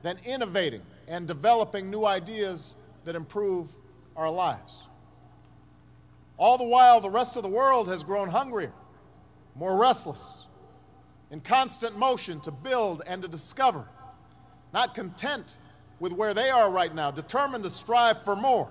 than 0.02 0.18
innovating 0.24 0.82
and 1.08 1.26
developing 1.26 1.90
new 1.90 2.04
ideas 2.04 2.76
that 3.04 3.14
improve 3.16 3.68
our 4.16 4.30
lives. 4.30 4.86
All 6.36 6.56
the 6.56 6.64
while, 6.64 7.00
the 7.00 7.10
rest 7.10 7.36
of 7.36 7.42
the 7.42 7.48
world 7.48 7.88
has 7.88 8.02
grown 8.02 8.28
hungrier, 8.28 8.72
more 9.54 9.78
restless, 9.78 10.46
in 11.30 11.40
constant 11.40 11.98
motion 11.98 12.40
to 12.40 12.50
build 12.50 13.02
and 13.06 13.20
to 13.22 13.28
discover, 13.28 13.86
not 14.72 14.94
content 14.94 15.56
with 15.98 16.12
where 16.12 16.34
they 16.34 16.50
are 16.50 16.70
right 16.70 16.94
now, 16.94 17.10
determined 17.10 17.64
to 17.64 17.70
strive 17.70 18.24
for 18.24 18.34
more. 18.34 18.70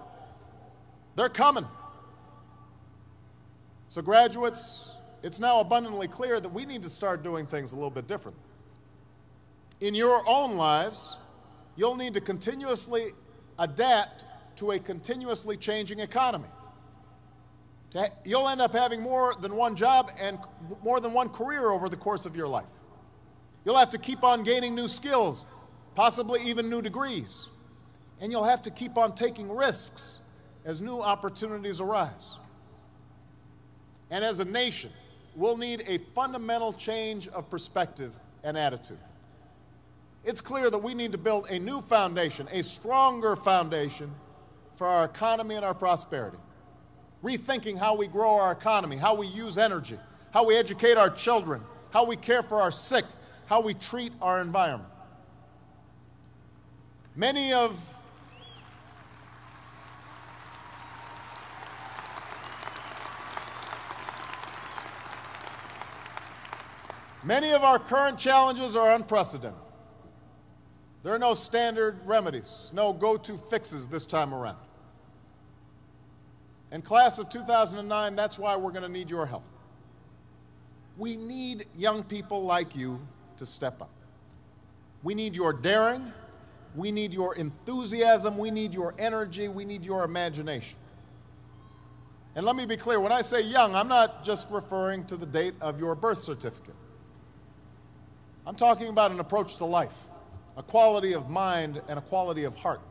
They're 1.16 1.30
coming. 1.30 1.68
So, 3.88 4.02
graduates, 4.02 4.94
it's 5.24 5.40
now 5.40 5.60
abundantly 5.60 6.08
clear 6.08 6.40
that 6.40 6.50
we 6.50 6.66
need 6.66 6.84
to 6.84 6.90
start 6.90 7.24
doing 7.24 7.46
things 7.46 7.72
a 7.72 7.76
little 7.76 7.90
bit 7.90 8.08
different. 8.08 8.38
In 9.82 9.96
your 9.96 10.22
own 10.28 10.56
lives, 10.58 11.18
you'll 11.76 11.96
need 11.96 12.14
to 12.14 12.22
continuously 12.22 13.12
adapt 13.58 14.26
to 14.58 14.72
a 14.72 14.80
continuously 14.80 15.58
changing 15.58 16.00
economy. 16.00 16.48
You'll 18.24 18.48
end 18.48 18.62
up 18.62 18.74
having 18.74 19.02
more 19.02 19.34
than 19.34 19.56
one 19.56 19.76
job 19.76 20.12
and 20.20 20.38
more 20.84 21.00
than 21.00 21.12
one 21.12 21.30
career 21.30 21.70
over 21.70 21.90
the 21.90 21.98
course 21.98 22.26
of 22.26 22.36
your 22.36 22.48
life. 22.48 22.68
You'll 23.66 23.78
have 23.78 23.90
to 23.92 23.98
keep 23.98 24.24
on 24.24 24.44
gaining 24.44 24.76
new 24.76 24.88
skills, 24.88 25.46
possibly 25.96 26.42
even 26.44 26.70
new 26.70 26.82
degrees. 26.82 27.48
And 28.22 28.32
you'll 28.32 28.44
have 28.44 28.62
to 28.64 28.72
keep 28.72 28.98
on 28.98 29.16
taking 29.16 29.54
risks 29.54 30.20
as 30.66 30.82
new 30.82 31.00
opportunities 31.00 31.80
arise. 31.80 32.38
And 34.12 34.24
as 34.24 34.40
a 34.40 34.46
nation, 34.46 34.92
we'll 35.36 35.58
need 35.58 35.84
a 35.88 36.00
fundamental 36.14 36.74
change 36.74 37.28
of 37.30 37.50
perspective 37.50 38.14
and 38.44 38.58
attitude. 38.58 38.98
It's 40.26 40.42
clear 40.42 40.70
that 40.70 40.80
we 40.80 40.94
need 40.94 41.12
to 41.14 41.18
build 41.18 41.50
a 41.50 41.60
new 41.60 41.82
foundation, 41.82 42.48
a 42.52 42.62
stronger 42.62 43.36
foundation 43.36 44.12
for 44.76 44.86
our 44.88 45.06
economy 45.06 45.56
and 45.56 45.64
our 45.64 45.74
prosperity. 45.74 46.38
Rethinking 47.24 47.78
how 47.78 47.96
we 47.96 48.08
grow 48.08 48.32
our 48.32 48.52
economy, 48.52 48.98
how 48.98 49.16
we 49.16 49.28
use 49.28 49.58
energy, 49.58 49.98
how 50.32 50.46
we 50.46 50.56
educate 50.56 50.98
our 50.98 51.10
children, 51.10 51.62
how 51.92 52.06
we 52.06 52.16
care 52.16 52.44
for 52.44 52.62
our 52.62 52.72
sick, 52.72 53.06
how 53.46 53.62
we 53.62 53.74
treat 53.74 54.14
our 54.22 54.42
environment. 54.42 54.92
Many 57.16 57.54
of 57.54 57.86
Many 67.22 67.52
of 67.52 67.64
our 67.64 67.78
current 67.78 68.18
challenges 68.18 68.76
are 68.76 68.94
unprecedented. 68.94 69.60
There 71.04 71.14
are 71.14 71.20
no 71.20 71.34
standard 71.34 72.00
remedies, 72.06 72.72
no 72.74 72.94
go 72.94 73.18
to 73.18 73.38
fixes 73.38 73.88
this 73.88 74.06
time 74.06 74.34
around. 74.34 74.58
In 76.72 76.82
class 76.82 77.20
of 77.20 77.30
2009, 77.30 78.16
that's 78.16 78.40
why 78.40 78.56
we're 78.56 78.72
going 78.72 78.84
to 78.84 78.90
need 78.90 79.10
your 79.10 79.26
help. 79.26 79.44
We 80.98 81.18
need 81.18 81.66
young 81.76 82.04
people 82.04 82.44
like 82.44 82.76
you 82.76 83.00
to 83.38 83.46
step 83.46 83.82
up. 83.82 83.92
We 85.04 85.14
need 85.14 85.36
your 85.36 85.54
daring, 85.54 86.12
We 86.76 86.92
need 86.92 87.14
your 87.14 87.36
enthusiasm. 87.36 88.38
We 88.38 88.52
need 88.52 88.74
your 88.74 88.94
energy. 88.98 89.48
We 89.48 89.66
need 89.66 89.86
your 89.86 90.04
imagination. 90.04 90.78
And 92.36 92.46
let 92.46 92.56
me 92.56 92.66
be 92.66 92.78
clear 92.78 93.00
when 93.00 93.12
I 93.12 93.22
say 93.22 93.42
young, 93.42 93.76
I'm 93.76 93.88
not 93.88 94.24
just 94.24 94.52
referring 94.52 95.06
to 95.06 95.18
the 95.18 95.26
date 95.26 95.56
of 95.62 95.80
your 95.80 95.96
birth 95.96 96.20
certificate. 96.20 96.76
I'm 98.46 98.56
talking 98.56 98.88
about 98.88 99.12
an 99.12 99.20
approach 99.20 99.58
to 99.58 99.66
life, 99.66 99.96
a 100.56 100.64
quality 100.64 101.14
of 101.14 101.30
mind 101.30 101.82
and 101.88 102.00
a 102.00 102.02
quality 102.02 102.44
of 102.44 102.56
heart, 102.56 102.82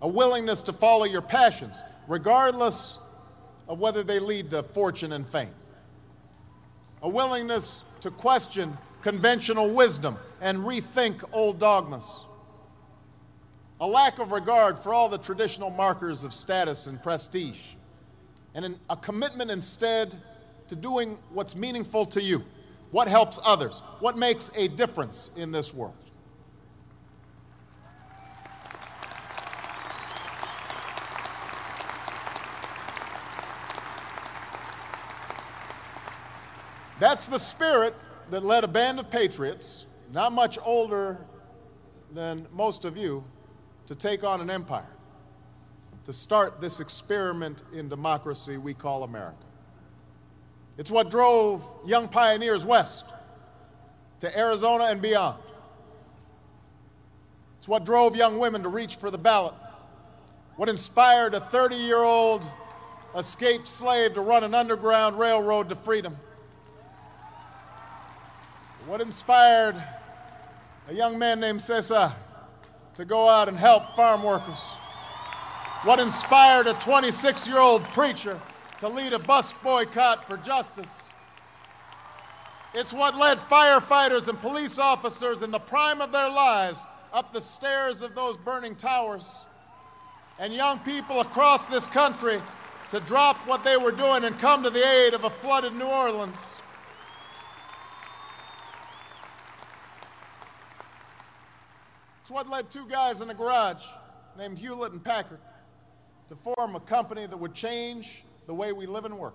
a 0.00 0.08
willingness 0.08 0.62
to 0.62 0.72
follow 0.72 1.04
your 1.04 1.22
passions, 1.22 1.82
regardless 2.08 2.98
of 3.68 3.78
whether 3.78 4.02
they 4.02 4.18
lead 4.18 4.50
to 4.50 4.62
fortune 4.62 5.12
and 5.12 5.26
fame, 5.26 5.54
a 7.02 7.08
willingness 7.08 7.84
to 8.00 8.10
question 8.10 8.76
conventional 9.02 9.70
wisdom 9.70 10.16
and 10.40 10.58
rethink 10.58 11.22
old 11.32 11.58
dogmas, 11.58 12.24
a 13.80 13.86
lack 13.86 14.18
of 14.18 14.32
regard 14.32 14.78
for 14.78 14.94
all 14.94 15.08
the 15.08 15.18
traditional 15.18 15.70
markers 15.70 16.24
of 16.24 16.32
status 16.32 16.86
and 16.86 17.02
prestige, 17.02 17.74
and 18.54 18.64
an, 18.64 18.78
a 18.88 18.96
commitment 18.96 19.50
instead 19.50 20.14
to 20.68 20.76
doing 20.76 21.18
what's 21.30 21.56
meaningful 21.56 22.06
to 22.06 22.22
you, 22.22 22.44
what 22.92 23.08
helps 23.08 23.40
others, 23.44 23.82
what 24.00 24.16
makes 24.16 24.50
a 24.54 24.68
difference 24.68 25.32
in 25.36 25.50
this 25.50 25.74
world. 25.74 25.94
That's 37.00 37.26
the 37.26 37.38
spirit 37.38 37.96
that 38.30 38.44
led 38.44 38.64
a 38.64 38.68
band 38.68 38.98
of 38.98 39.10
patriots, 39.10 39.86
not 40.12 40.32
much 40.32 40.58
older 40.64 41.18
than 42.12 42.46
most 42.52 42.84
of 42.84 42.96
you, 42.96 43.24
to 43.86 43.94
take 43.94 44.24
on 44.24 44.40
an 44.40 44.50
empire, 44.50 44.96
to 46.04 46.12
start 46.12 46.60
this 46.60 46.80
experiment 46.80 47.62
in 47.72 47.88
democracy 47.88 48.56
we 48.56 48.74
call 48.74 49.02
America. 49.02 49.36
It's 50.78 50.90
what 50.90 51.10
drove 51.10 51.68
young 51.84 52.08
pioneers 52.08 52.64
west 52.64 53.04
to 54.20 54.38
Arizona 54.38 54.84
and 54.84 55.02
beyond. 55.02 55.42
It's 57.58 57.68
what 57.68 57.84
drove 57.84 58.16
young 58.16 58.38
women 58.38 58.62
to 58.62 58.68
reach 58.68 58.96
for 58.96 59.10
the 59.10 59.18
ballot. 59.18 59.54
What 60.56 60.68
inspired 60.68 61.34
a 61.34 61.40
30 61.40 61.76
year 61.76 61.98
old 61.98 62.48
escaped 63.16 63.68
slave 63.68 64.14
to 64.14 64.20
run 64.20 64.44
an 64.44 64.54
underground 64.54 65.18
railroad 65.18 65.68
to 65.68 65.76
freedom. 65.76 66.16
What 68.86 69.00
inspired 69.00 69.80
a 70.88 70.94
young 70.94 71.16
man 71.16 71.38
named 71.38 71.62
Cesar 71.62 72.12
to 72.96 73.04
go 73.04 73.28
out 73.28 73.48
and 73.48 73.56
help 73.56 73.94
farm 73.94 74.24
workers? 74.24 74.60
What 75.84 76.00
inspired 76.00 76.66
a 76.66 76.74
26 76.74 77.46
year 77.46 77.58
old 77.58 77.84
preacher 77.90 78.40
to 78.78 78.88
lead 78.88 79.12
a 79.12 79.20
bus 79.20 79.52
boycott 79.52 80.26
for 80.26 80.36
justice? 80.36 81.08
It's 82.74 82.92
what 82.92 83.16
led 83.16 83.38
firefighters 83.38 84.26
and 84.26 84.40
police 84.40 84.80
officers 84.80 85.42
in 85.42 85.52
the 85.52 85.60
prime 85.60 86.00
of 86.00 86.10
their 86.10 86.30
lives 86.30 86.84
up 87.12 87.32
the 87.32 87.40
stairs 87.40 88.02
of 88.02 88.16
those 88.16 88.36
burning 88.36 88.74
towers. 88.74 89.44
And 90.40 90.52
young 90.52 90.80
people 90.80 91.20
across 91.20 91.66
this 91.66 91.86
country 91.86 92.42
to 92.88 92.98
drop 93.00 93.36
what 93.46 93.62
they 93.62 93.76
were 93.76 93.92
doing 93.92 94.24
and 94.24 94.36
come 94.40 94.64
to 94.64 94.70
the 94.70 94.84
aid 94.84 95.14
of 95.14 95.22
a 95.22 95.30
flooded 95.30 95.72
New 95.72 95.86
Orleans. 95.86 96.61
It's 102.22 102.30
what 102.30 102.48
led 102.48 102.70
two 102.70 102.86
guys 102.86 103.20
in 103.20 103.28
a 103.30 103.34
garage 103.34 103.82
named 104.38 104.56
Hewlett 104.56 104.92
and 104.92 105.02
Packard 105.02 105.40
to 106.28 106.36
form 106.36 106.76
a 106.76 106.80
company 106.80 107.26
that 107.26 107.36
would 107.36 107.52
change 107.52 108.22
the 108.46 108.54
way 108.54 108.72
we 108.72 108.86
live 108.86 109.04
and 109.04 109.18
work. 109.18 109.34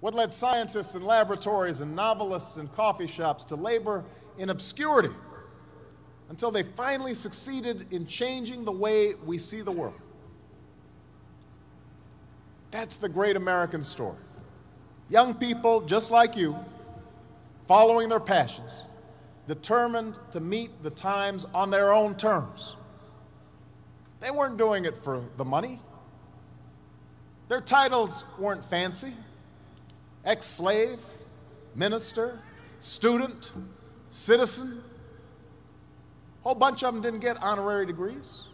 What 0.00 0.12
led 0.12 0.30
scientists 0.30 0.94
in 0.94 1.06
laboratories 1.06 1.80
and 1.80 1.96
novelists 1.96 2.58
in 2.58 2.68
coffee 2.68 3.06
shops 3.06 3.44
to 3.44 3.56
labor 3.56 4.04
in 4.36 4.50
obscurity 4.50 5.14
until 6.28 6.50
they 6.50 6.64
finally 6.64 7.14
succeeded 7.14 7.90
in 7.94 8.06
changing 8.06 8.66
the 8.66 8.72
way 8.72 9.14
we 9.24 9.38
see 9.38 9.62
the 9.62 9.72
world. 9.72 9.98
That's 12.72 12.98
the 12.98 13.08
great 13.08 13.36
American 13.36 13.82
story. 13.82 14.18
Young 15.08 15.32
people 15.32 15.80
just 15.80 16.10
like 16.10 16.36
you, 16.36 16.58
following 17.66 18.10
their 18.10 18.20
passions 18.20 18.84
determined 19.46 20.18
to 20.30 20.40
meet 20.40 20.82
the 20.82 20.90
times 20.90 21.44
on 21.54 21.70
their 21.70 21.92
own 21.92 22.16
terms. 22.16 22.76
They 24.20 24.30
weren't 24.30 24.56
doing 24.56 24.84
it 24.84 24.96
for 24.96 25.22
the 25.36 25.44
money. 25.44 25.80
Their 27.48 27.60
titles 27.60 28.24
weren't 28.38 28.64
fancy 28.64 29.14
ex 30.24 30.46
slave, 30.46 30.98
minister, 31.74 32.38
student, 32.78 33.52
citizen. 34.08 34.82
A 36.40 36.48
whole 36.48 36.54
bunch 36.54 36.82
of 36.82 36.94
them 36.94 37.02
didn't 37.02 37.20
get 37.20 37.42
honorary 37.42 37.86
degrees. 37.86 38.44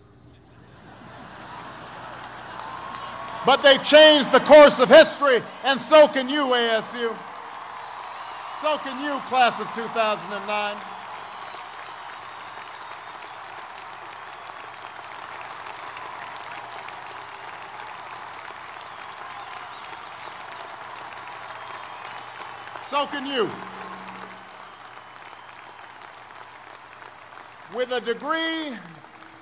But 3.47 3.63
they 3.63 3.79
changed 3.79 4.33
the 4.33 4.41
course 4.41 4.81
of 4.81 4.89
history, 4.89 5.43
and 5.65 5.81
so 5.81 6.07
can 6.09 6.29
you, 6.29 6.45
ASU. 6.45 7.17
So 8.61 8.77
can 8.77 9.03
you, 9.03 9.19
class 9.21 9.59
of 9.59 9.73
2009. 9.73 10.77
So 22.83 23.07
can 23.07 23.25
you. 23.25 23.49
With 27.75 27.93
a 27.93 28.01
degree 28.03 28.77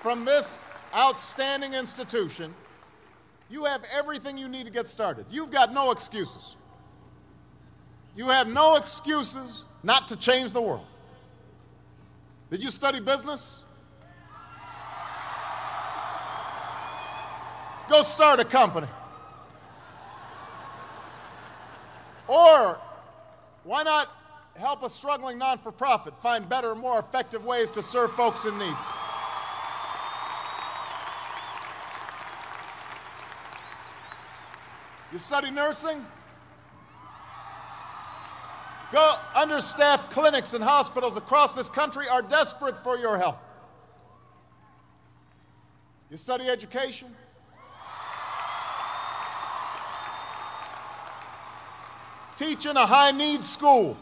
from 0.01 0.25
this 0.25 0.61
outstanding 0.95 1.75
institution, 1.75 2.55
you 3.51 3.65
have 3.65 3.83
everything 3.93 4.39
you 4.39 4.49
need 4.49 4.67
to 4.67 4.73
get 4.73 4.87
started. 4.87 5.27
You've 5.29 5.51
got 5.51 5.75
no 5.75 5.91
excuses. 5.91 6.55
You 8.19 8.27
have 8.31 8.49
no 8.49 8.75
excuses 8.75 9.65
not 9.85 10.09
to 10.09 10.17
change 10.17 10.53
the 10.53 10.61
world. 10.61 10.85
Did 12.51 12.65
you 12.65 12.69
study 12.73 12.99
business? 12.99 13.63
Go 17.89 18.03
start 18.03 18.41
a 18.41 18.45
company. 18.45 18.89
Or 22.27 22.81
why 23.63 23.85
not 23.85 24.09
help 24.57 24.83
a 24.83 24.91
struggling 24.91 25.39
non 25.39 25.59
for 25.59 25.71
profit 25.71 26.21
find 26.21 26.49
better, 26.49 26.75
more 26.75 26.99
effective 26.99 27.45
ways 27.45 27.71
to 27.71 27.85
serve 27.85 28.11
folks 28.15 28.45
in 28.47 28.59
need? 28.59 28.77
You 35.13 35.19
study 35.19 35.53
nursing? 35.53 36.05
Go 38.91 39.17
understaffed 39.35 40.11
clinics 40.11 40.55
and 40.55 40.65
hospitals 40.65 41.17
across 41.17 41.53
this 41.53 41.69
country 41.69 42.09
are 42.09 42.23
desperate 42.23 42.83
for 42.83 42.97
your 42.97 43.19
help. 43.19 43.37
You 46.11 46.17
study 46.17 46.49
education? 46.49 47.09
Teach 52.37 52.65
in 52.67 52.77
a 52.77 52.87
high 52.87 53.11
need 53.11 53.45
school 53.45 53.95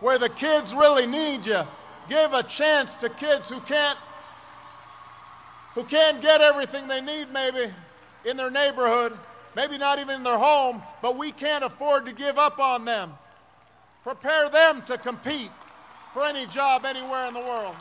where 0.00 0.18
the 0.18 0.30
kids 0.30 0.72
really 0.72 1.06
need 1.06 1.44
you. 1.44 1.62
Give 2.08 2.32
a 2.32 2.42
chance 2.42 2.96
to 2.98 3.08
kids 3.08 3.50
who 3.50 3.60
can't 3.60 3.98
who 5.74 5.84
can't 5.84 6.22
get 6.22 6.40
everything 6.40 6.88
they 6.88 7.02
need 7.02 7.26
maybe 7.34 7.70
in 8.24 8.38
their 8.38 8.50
neighborhood, 8.50 9.12
maybe 9.54 9.76
not 9.76 9.98
even 9.98 10.16
in 10.16 10.22
their 10.22 10.38
home, 10.38 10.82
but 11.02 11.18
we 11.18 11.32
can't 11.32 11.62
afford 11.62 12.06
to 12.06 12.14
give 12.14 12.38
up 12.38 12.58
on 12.58 12.86
them. 12.86 13.12
Prepare 14.06 14.48
them 14.50 14.82
to 14.82 14.96
compete 14.98 15.50
for 16.12 16.22
any 16.22 16.46
job 16.46 16.84
anywhere 16.84 17.26
in 17.26 17.34
the 17.34 17.40
world. 17.40 17.74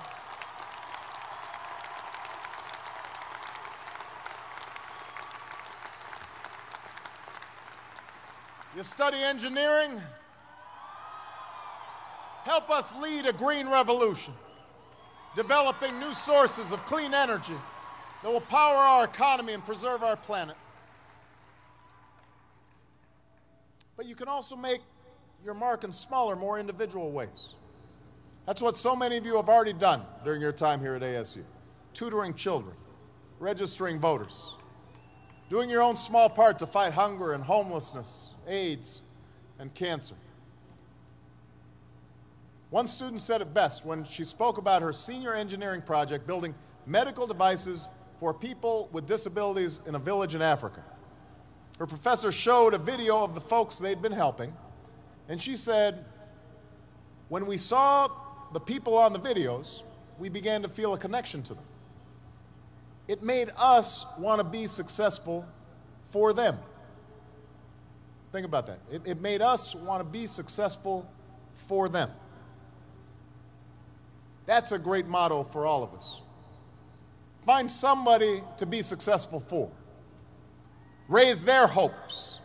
You 8.75 8.81
study 8.81 9.19
engineering? 9.21 10.01
Help 12.41 12.71
us 12.71 12.95
lead 12.95 13.27
a 13.27 13.33
green 13.33 13.69
revolution, 13.69 14.33
developing 15.35 15.99
new 15.99 16.11
sources 16.11 16.71
of 16.71 16.83
clean 16.87 17.13
energy 17.13 17.53
that 18.23 18.31
will 18.31 18.41
power 18.41 18.77
our 18.77 19.05
economy 19.05 19.53
and 19.53 19.63
preserve 19.63 20.01
our 20.01 20.15
planet. 20.15 20.57
But 23.95 24.07
you 24.07 24.15
can 24.15 24.27
also 24.27 24.55
make 24.55 24.81
your 25.45 25.53
mark 25.53 25.83
in 25.83 25.91
smaller, 25.91 26.35
more 26.35 26.59
individual 26.59 27.11
ways. 27.11 27.53
That's 28.47 28.63
what 28.63 28.75
so 28.75 28.95
many 28.95 29.15
of 29.17 29.27
you 29.27 29.35
have 29.35 29.47
already 29.47 29.73
done 29.73 30.01
during 30.23 30.41
your 30.41 30.51
time 30.51 30.79
here 30.79 30.95
at 30.95 31.03
ASU 31.03 31.43
tutoring 31.93 32.33
children, 32.33 32.75
registering 33.39 33.97
voters, 33.97 34.55
doing 35.49 35.69
your 35.69 35.81
own 35.81 35.95
small 35.95 36.27
part 36.27 36.59
to 36.59 36.67
fight 36.67 36.91
hunger 36.91 37.31
and 37.31 37.41
homelessness, 37.41 38.33
AIDS, 38.47 39.03
and 39.59 39.73
cancer. 39.73 40.15
One 42.71 42.85
student 42.85 43.21
said 43.21 43.39
it 43.39 43.53
best 43.53 43.85
when 43.85 44.03
she 44.03 44.25
spoke 44.25 44.57
about 44.57 44.81
her 44.81 44.91
senior 44.91 45.33
engineering 45.33 45.81
project 45.81 46.27
building 46.27 46.53
medical 46.85 47.25
devices 47.27 47.89
for 48.19 48.33
people 48.33 48.89
with 48.91 49.07
disabilities 49.07 49.79
in 49.87 49.95
a 49.95 49.99
village 49.99 50.35
in 50.35 50.41
Africa. 50.41 50.83
Her 51.79 51.85
professor 51.85 52.33
showed 52.33 52.73
a 52.73 52.77
video 52.77 53.23
of 53.23 53.35
the 53.35 53.41
folks 53.41 53.77
they'd 53.77 54.01
been 54.01 54.11
helping, 54.11 54.53
and 55.29 55.41
she 55.41 55.55
said, 55.55 56.05
When 57.29 57.45
we 57.45 57.57
saw 57.57 58.09
the 58.53 58.59
people 58.59 58.97
on 58.97 59.13
the 59.13 59.19
videos, 59.19 59.83
we 60.19 60.29
began 60.29 60.61
to 60.61 60.69
feel 60.69 60.93
a 60.93 60.97
connection 60.97 61.43
to 61.43 61.53
them. 61.53 61.63
It 63.07 63.21
made 63.21 63.49
us 63.57 64.05
want 64.17 64.39
to 64.39 64.43
be 64.43 64.67
successful 64.67 65.45
for 66.09 66.33
them. 66.33 66.57
Think 68.31 68.45
about 68.45 68.67
that. 68.67 68.79
It, 68.91 69.01
it 69.05 69.21
made 69.21 69.41
us 69.41 69.75
want 69.75 70.01
to 70.01 70.03
be 70.03 70.25
successful 70.25 71.09
for 71.53 71.87
them. 71.87 72.09
That's 74.45 74.71
a 74.71 74.79
great 74.79 75.07
motto 75.07 75.43
for 75.43 75.65
all 75.65 75.83
of 75.83 75.93
us. 75.93 76.21
Find 77.45 77.69
somebody 77.69 78.41
to 78.57 78.65
be 78.65 78.81
successful 78.81 79.39
for. 79.39 79.71
Raise 81.07 81.43
their 81.43 81.67
hopes. 81.67 82.39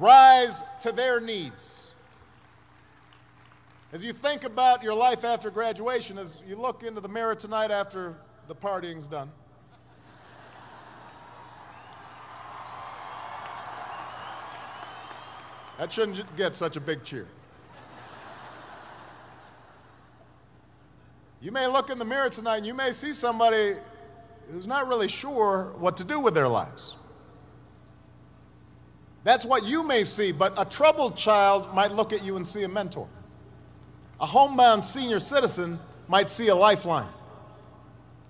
Rise 0.00 0.64
to 0.80 0.92
their 0.92 1.20
needs. 1.20 1.92
As 3.92 4.02
you 4.02 4.14
think 4.14 4.44
about 4.44 4.82
your 4.82 4.94
life 4.94 5.24
after 5.24 5.50
graduation, 5.50 6.16
as 6.16 6.42
you 6.48 6.56
look 6.56 6.82
into 6.82 7.02
the 7.02 7.08
mirror 7.08 7.34
tonight 7.34 7.70
after 7.70 8.16
the 8.48 8.54
partying's 8.54 9.06
done, 9.06 9.30
that 15.76 15.92
shouldn't 15.92 16.34
get 16.34 16.56
such 16.56 16.76
a 16.76 16.80
big 16.80 17.04
cheer. 17.04 17.28
You 21.42 21.52
may 21.52 21.66
look 21.66 21.90
in 21.90 21.98
the 21.98 22.06
mirror 22.06 22.30
tonight 22.30 22.56
and 22.58 22.66
you 22.66 22.74
may 22.74 22.92
see 22.92 23.12
somebody 23.12 23.74
who's 24.50 24.66
not 24.66 24.88
really 24.88 25.08
sure 25.08 25.74
what 25.78 25.98
to 25.98 26.04
do 26.04 26.20
with 26.20 26.32
their 26.32 26.48
lives. 26.48 26.96
That's 29.22 29.44
what 29.44 29.64
you 29.64 29.82
may 29.82 30.04
see, 30.04 30.32
but 30.32 30.54
a 30.56 30.64
troubled 30.64 31.16
child 31.16 31.74
might 31.74 31.92
look 31.92 32.12
at 32.12 32.24
you 32.24 32.36
and 32.36 32.46
see 32.46 32.62
a 32.62 32.68
mentor. 32.68 33.08
A 34.18 34.26
homebound 34.26 34.84
senior 34.84 35.20
citizen 35.20 35.78
might 36.08 36.28
see 36.28 36.48
a 36.48 36.54
lifeline. 36.54 37.08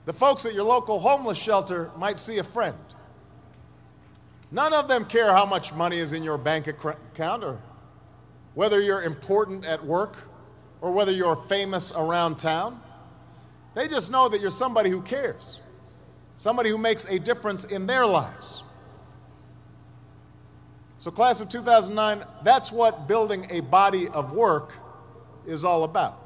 The 0.05 0.13
folks 0.13 0.47
at 0.47 0.55
your 0.55 0.65
local 0.65 0.99
homeless 0.99 1.39
shelter 1.39 1.91
might 1.97 2.19
see 2.19 2.39
a 2.39 2.45
friend. 2.45 2.77
None 4.51 4.73
of 4.73 4.89
them 4.89 5.05
care 5.05 5.33
how 5.33 5.47
much 5.47 5.73
money 5.73 5.97
is 5.97 6.13
in 6.13 6.25
your 6.25 6.39
bank 6.39 6.67
account 6.67 7.45
or 7.45 7.61
whether 8.55 8.81
you're 8.81 9.03
important 9.03 9.65
at 9.65 9.85
work 9.85 10.17
or 10.81 10.91
whether 10.93 11.13
you're 11.13 11.37
famous 11.37 11.93
around 11.93 12.39
town. 12.39 12.81
They 13.75 13.87
just 13.87 14.11
know 14.11 14.29
that 14.29 14.41
you're 14.41 14.51
somebody 14.51 14.91
who 14.91 15.03
cares, 15.03 15.61
somebody 16.35 16.71
who 16.71 16.79
makes 16.79 17.05
a 17.05 17.19
difference 17.21 17.65
in 17.65 17.87
their 17.87 18.05
lives. 18.05 18.65
So, 21.01 21.11
class 21.11 21.41
of 21.41 21.49
2009, 21.49 22.27
that's 22.45 22.71
what 22.71 23.09
building 23.09 23.47
a 23.49 23.61
body 23.61 24.09
of 24.09 24.33
work 24.33 24.75
is 25.47 25.65
all 25.65 25.85
about. 25.85 26.21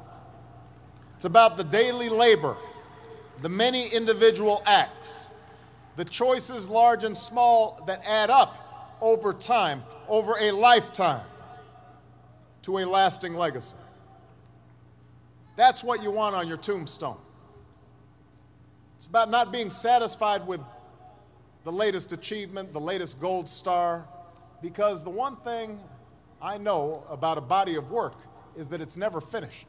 It's 1.15 1.23
about 1.23 1.55
the 1.55 1.63
daily 1.63 2.09
labor, 2.09 2.57
the 3.41 3.47
many 3.47 3.87
individual 3.87 4.61
acts, 4.65 5.31
the 5.95 6.03
choices, 6.03 6.69
large 6.69 7.05
and 7.05 7.15
small, 7.15 7.85
that 7.87 8.05
add 8.05 8.29
up 8.29 8.97
over 8.99 9.31
time, 9.31 9.81
over 10.09 10.35
a 10.41 10.51
lifetime, 10.51 11.25
to 12.63 12.79
a 12.79 12.85
lasting 12.85 13.33
legacy. 13.33 13.77
That's 15.55 15.85
what 15.85 16.03
you 16.03 16.11
want 16.11 16.35
on 16.35 16.49
your 16.49 16.57
tombstone. 16.57 17.17
It's 18.97 19.05
about 19.05 19.31
not 19.31 19.53
being 19.53 19.69
satisfied 19.69 20.45
with 20.45 20.59
the 21.63 21.71
latest 21.71 22.11
achievement, 22.11 22.73
the 22.73 22.81
latest 22.81 23.21
gold 23.21 23.47
star, 23.47 24.05
because 24.65 25.03
the 25.03 25.11
one 25.11 25.35
thing 25.35 25.79
I 26.41 26.57
know 26.57 27.03
about 27.07 27.37
a 27.37 27.41
body 27.41 27.75
of 27.75 27.91
work 27.91 28.15
is 28.57 28.67
that 28.69 28.81
it's 28.81 28.97
never 28.97 29.21
finished. 29.21 29.67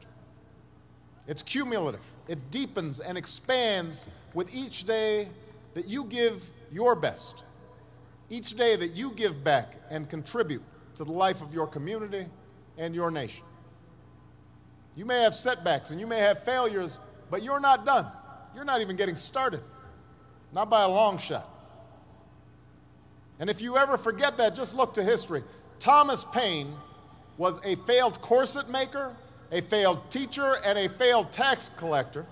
It's 1.27 1.43
cumulative, 1.43 2.01
it 2.27 2.49
deepens 2.49 2.99
and 2.99 3.15
expands 3.15 4.09
with 4.33 4.55
each 4.55 4.85
day 4.85 5.29
that 5.75 5.85
you 5.85 6.05
give 6.05 6.49
your 6.71 6.95
best, 6.95 7.43
each 8.31 8.55
day 8.55 8.75
that 8.75 8.95
you 8.95 9.11
give 9.11 9.43
back 9.43 9.75
and 9.91 10.09
contribute 10.09 10.63
to 10.95 11.03
the 11.03 11.11
life 11.11 11.43
of 11.43 11.53
your 11.53 11.67
community 11.67 12.25
and 12.79 12.95
your 12.95 13.11
nation. 13.11 13.45
You 14.95 15.05
may 15.05 15.21
have 15.21 15.35
setbacks 15.35 15.91
and 15.91 15.99
you 15.99 16.07
may 16.07 16.21
have 16.21 16.43
failures, 16.43 16.99
but 17.29 17.43
you're 17.43 17.59
not 17.59 17.85
done. 17.85 18.07
You're 18.55 18.65
not 18.65 18.81
even 18.81 18.95
getting 18.95 19.15
started, 19.15 19.61
not 20.53 20.71
by 20.71 20.81
a 20.81 20.89
long 20.89 21.19
shot. 21.19 21.56
And 23.39 23.49
if 23.49 23.61
you 23.61 23.77
ever 23.77 23.97
forget 23.97 24.37
that, 24.37 24.55
just 24.55 24.75
look 24.75 24.93
to 24.95 25.03
history. 25.03 25.43
Thomas 25.79 26.23
Paine 26.25 26.73
was 27.37 27.63
a 27.63 27.75
failed 27.75 28.19
corset 28.21 28.69
maker, 28.69 29.13
a 29.51 29.61
failed 29.61 30.09
teacher, 30.09 30.55
and 30.65 30.77
a 30.77 30.89
failed 30.89 31.31
tax 31.31 31.69
collector 31.69 32.25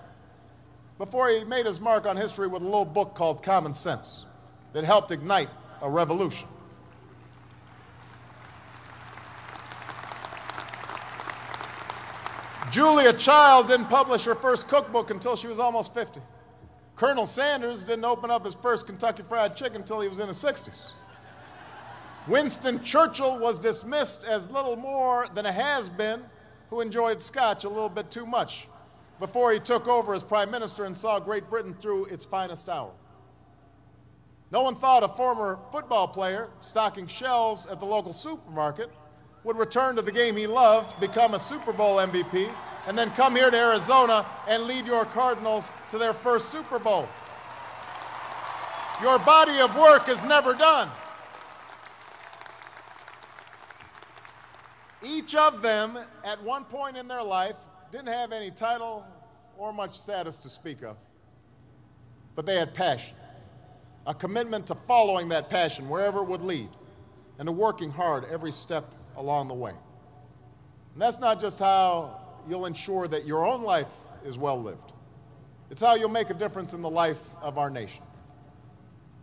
before 0.98 1.28
he 1.28 1.44
made 1.44 1.66
his 1.66 1.80
mark 1.80 2.06
on 2.06 2.16
history 2.16 2.48
with 2.48 2.62
a 2.62 2.64
little 2.64 2.84
book 2.84 3.14
called 3.14 3.42
Common 3.42 3.74
Sense 3.74 4.24
that 4.72 4.84
helped 4.84 5.10
ignite 5.10 5.48
a 5.82 5.88
revolution. 5.88 6.48
Julia 12.70 13.12
Child 13.12 13.68
didn't 13.68 13.86
publish 13.86 14.24
her 14.24 14.34
first 14.34 14.68
cookbook 14.68 15.10
until 15.10 15.36
she 15.36 15.46
was 15.46 15.58
almost 15.58 15.94
50. 15.94 16.20
Colonel 16.96 17.26
Sanders 17.26 17.84
didn't 17.84 18.06
open 18.06 18.30
up 18.30 18.46
his 18.46 18.54
first 18.54 18.86
Kentucky 18.86 19.22
Fried 19.28 19.54
Chicken 19.54 19.82
until 19.82 20.00
he 20.00 20.08
was 20.08 20.18
in 20.18 20.28
his 20.28 20.42
60s. 20.42 20.92
Winston 22.26 22.80
Churchill 22.80 23.38
was 23.38 23.58
dismissed 23.58 24.24
as 24.24 24.50
little 24.50 24.76
more 24.76 25.26
than 25.34 25.44
a 25.44 25.52
has 25.52 25.90
been 25.90 26.22
who 26.70 26.80
enjoyed 26.80 27.20
scotch 27.20 27.64
a 27.64 27.68
little 27.68 27.90
bit 27.90 28.10
too 28.10 28.26
much 28.26 28.68
before 29.20 29.52
he 29.52 29.60
took 29.60 29.86
over 29.86 30.14
as 30.14 30.22
prime 30.22 30.50
minister 30.50 30.84
and 30.84 30.96
saw 30.96 31.20
Great 31.20 31.48
Britain 31.50 31.74
through 31.74 32.06
its 32.06 32.24
finest 32.24 32.68
hour. 32.68 32.90
No 34.50 34.62
one 34.62 34.74
thought 34.74 35.04
a 35.04 35.08
former 35.08 35.58
football 35.70 36.08
player 36.08 36.48
stocking 36.62 37.06
shelves 37.06 37.66
at 37.66 37.78
the 37.78 37.86
local 37.86 38.14
supermarket 38.14 38.90
would 39.44 39.56
return 39.56 39.96
to 39.96 40.02
the 40.02 40.12
game 40.12 40.36
he 40.36 40.46
loved, 40.46 40.98
become 40.98 41.34
a 41.34 41.38
Super 41.38 41.72
Bowl 41.72 41.96
MVP, 41.98 42.50
and 42.86 42.96
then 42.96 43.10
come 43.10 43.34
here 43.34 43.50
to 43.50 43.56
Arizona 43.56 44.24
and 44.48 44.64
lead 44.64 44.86
your 44.86 45.04
Cardinals 45.04 45.70
to 45.88 45.98
their 45.98 46.14
first 46.14 46.50
Super 46.50 46.78
Bowl. 46.78 47.08
Your 49.02 49.18
body 49.18 49.58
of 49.58 49.76
work 49.76 50.08
is 50.08 50.24
never 50.24 50.54
done. 50.54 50.88
Each 55.04 55.34
of 55.34 55.62
them, 55.62 55.98
at 56.24 56.42
one 56.42 56.64
point 56.64 56.96
in 56.96 57.06
their 57.06 57.22
life, 57.22 57.56
didn't 57.92 58.08
have 58.08 58.32
any 58.32 58.50
title 58.50 59.04
or 59.58 59.72
much 59.72 59.98
status 59.98 60.38
to 60.38 60.48
speak 60.48 60.82
of, 60.82 60.96
but 62.34 62.46
they 62.46 62.56
had 62.56 62.74
passion, 62.74 63.16
a 64.06 64.14
commitment 64.14 64.66
to 64.68 64.74
following 64.74 65.28
that 65.28 65.48
passion 65.48 65.88
wherever 65.88 66.20
it 66.20 66.28
would 66.28 66.42
lead, 66.42 66.68
and 67.38 67.46
to 67.46 67.52
working 67.52 67.90
hard 67.90 68.24
every 68.30 68.50
step 68.50 68.92
along 69.16 69.48
the 69.48 69.54
way. 69.54 69.72
And 70.92 71.02
that's 71.02 71.18
not 71.20 71.40
just 71.40 71.58
how 71.58 72.25
you'll 72.48 72.66
ensure 72.66 73.08
that 73.08 73.26
your 73.26 73.44
own 73.44 73.62
life 73.62 73.92
is 74.24 74.38
well 74.38 74.60
lived, 74.60 74.92
it's 75.70 75.82
how 75.82 75.94
you'll 75.94 76.08
make 76.08 76.30
a 76.30 76.34
difference 76.34 76.72
in 76.72 76.82
the 76.82 76.90
life 76.90 77.34
of 77.42 77.58
our 77.58 77.70
nation. 77.70 78.02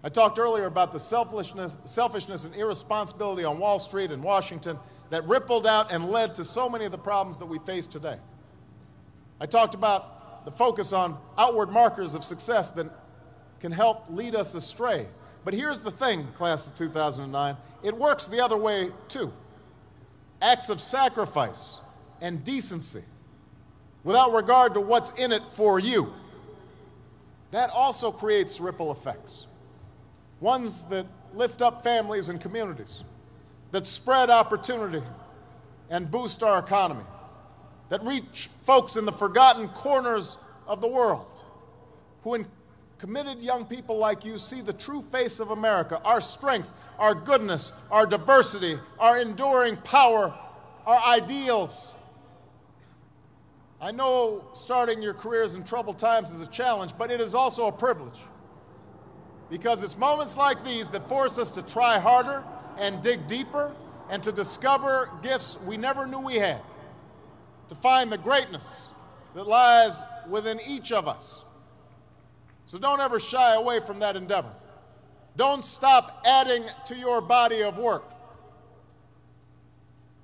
I 0.03 0.09
talked 0.09 0.38
earlier 0.38 0.65
about 0.65 0.91
the 0.91 0.99
selfishness, 0.99 1.78
selfishness 1.86 2.43
and 2.43 2.53
irresponsibility 2.55 3.45
on 3.45 3.57
Wall 3.57 3.80
Street 3.80 4.11
and 4.11 4.21
Washington 4.21 4.78
that 5.09 5.26
rippled 5.26 5.65
out 5.65 5.91
and 5.93 6.09
led 6.09 6.36
to 6.36 6.43
so 6.43 6.67
many 6.67 6.84
of 6.84 6.91
the 6.91 6.97
problems 6.97 7.38
that 7.38 7.45
we 7.45 7.59
face 7.59 7.88
today. 7.88 8.17
I 9.39 9.45
talked 9.45 9.76
about 9.76 10.45
the 10.45 10.51
focus 10.51 10.91
on 10.91 11.17
outward 11.38 11.69
markers 11.69 12.15
of 12.15 12.24
success 12.24 12.71
that 12.71 12.88
can 13.61 13.71
help 13.71 14.05
lead 14.09 14.36
us 14.36 14.55
astray. 14.55 15.07
But 15.45 15.53
here's 15.53 15.80
the 15.80 15.91
thing, 15.91 16.28
class 16.36 16.67
of 16.67 16.76
2009 16.76 17.55
it 17.84 17.95
works 17.95 18.28
the 18.28 18.41
other 18.43 18.57
way 18.57 18.91
too 19.07 19.32
acts 20.41 20.69
of 20.69 20.80
sacrifice 20.82 21.80
and 22.21 22.43
decency 22.43 23.03
without 24.04 24.34
regard 24.34 24.74
to 24.74 24.82
what's 24.82 25.12
in 25.20 25.32
it 25.32 25.43
for 25.43 25.80
you. 25.80 26.14
That 27.51 27.70
also 27.70 28.12
creates 28.12 28.60
ripple 28.60 28.91
effects, 28.91 29.47
ones 30.39 30.86
that 30.86 31.06
lift 31.34 31.62
up 31.62 31.84
families 31.84 32.30
and 32.30 32.41
communities, 32.41 33.04
that 33.72 33.86
spread 33.86 34.30
opportunity 34.30 35.04
and 35.89 36.10
boost 36.10 36.43
our 36.43 36.60
economy, 36.60 37.06
that 37.89 38.04
reach 38.04 38.49
folks 38.64 38.95
in 38.95 39.06
the 39.06 39.12
forgotten 39.12 39.68
corners 39.70 40.38
of 40.68 40.82
the 40.82 40.88
world, 40.88 41.43
who 42.24 42.36
in 42.36 42.45
committed 42.97 43.41
young 43.41 43.66
people 43.66 43.97
like 43.97 44.24
you 44.24 44.38
see 44.38 44.62
the 44.62 44.72
true 44.72 45.01
face 45.01 45.41
of 45.41 45.51
America, 45.51 46.01
our 46.06 46.22
strength, 46.22 46.72
our 46.97 47.14
goodness, 47.14 47.74
our 47.91 48.06
diversity, 48.06 48.80
our 48.97 49.20
enduring 49.20 49.76
power, 49.78 50.34
our 50.86 51.14
ideals. 51.14 51.97
I 53.84 53.91
know 53.91 54.45
starting 54.53 55.01
your 55.01 55.13
careers 55.13 55.55
in 55.55 55.65
troubled 55.65 55.99
times 55.99 56.31
is 56.31 56.39
a 56.39 56.49
challenge, 56.49 56.93
but 56.97 57.11
it 57.11 57.19
is 57.19 57.36
also 57.36 57.67
a 57.67 57.71
privilege. 57.71 58.21
Because 59.49 59.84
it's 59.84 59.97
moments 59.97 60.38
like 60.38 60.63
these 60.63 60.88
that 60.91 61.09
force 61.09 61.38
us 61.38 61.51
to 61.51 61.61
try 61.61 61.99
harder 61.99 62.45
and 62.77 63.01
dig 63.01 63.27
deeper 63.27 63.75
and 64.09 64.23
to 64.23 64.31
discover 64.31 65.11
gifts 65.21 65.61
we 65.63 65.75
never 65.75 66.07
knew 66.07 66.21
we 66.21 66.36
had, 66.36 66.61
to 67.67 67.75
find 67.75 68.09
the 68.09 68.17
greatness 68.17 68.88
that 69.36 69.47
lies 69.47 70.01
within 70.29 70.61
each 70.65 70.93
of 70.93 71.05
us. 71.05 71.43
So 72.63 72.79
don't 72.79 73.01
ever 73.01 73.19
shy 73.19 73.55
away 73.55 73.81
from 73.81 73.99
that 73.99 74.15
endeavor. 74.15 74.53
Don't 75.36 75.65
stop 75.65 76.23
adding 76.25 76.63
to 76.86 76.95
your 76.95 77.19
body 77.19 77.63
of 77.63 77.77
work. 77.77 78.13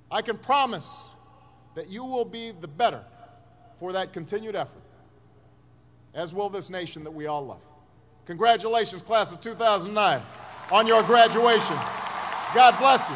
I 0.09 0.21
can 0.21 0.37
promise 0.37 1.09
that 1.75 1.89
you 1.89 2.05
will 2.05 2.23
be 2.23 2.53
the 2.57 2.69
better 2.69 3.03
for 3.79 3.93
that 3.93 4.11
continued 4.11 4.55
effort, 4.55 4.81
as 6.13 6.33
will 6.33 6.49
this 6.49 6.69
nation 6.69 7.03
that 7.05 7.11
we 7.11 7.27
all 7.27 7.45
love. 7.45 7.61
Congratulations, 8.25 9.01
class 9.01 9.33
of 9.33 9.41
2009, 9.41 10.21
on 10.71 10.85
your 10.85 11.01
graduation. 11.03 11.77
God 12.53 12.77
bless 12.77 13.09
you, 13.09 13.15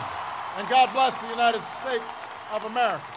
and 0.58 0.68
God 0.70 0.92
bless 0.94 1.20
the 1.20 1.30
United 1.30 1.62
States 1.62 2.26
of 2.52 2.64
America. 2.66 3.13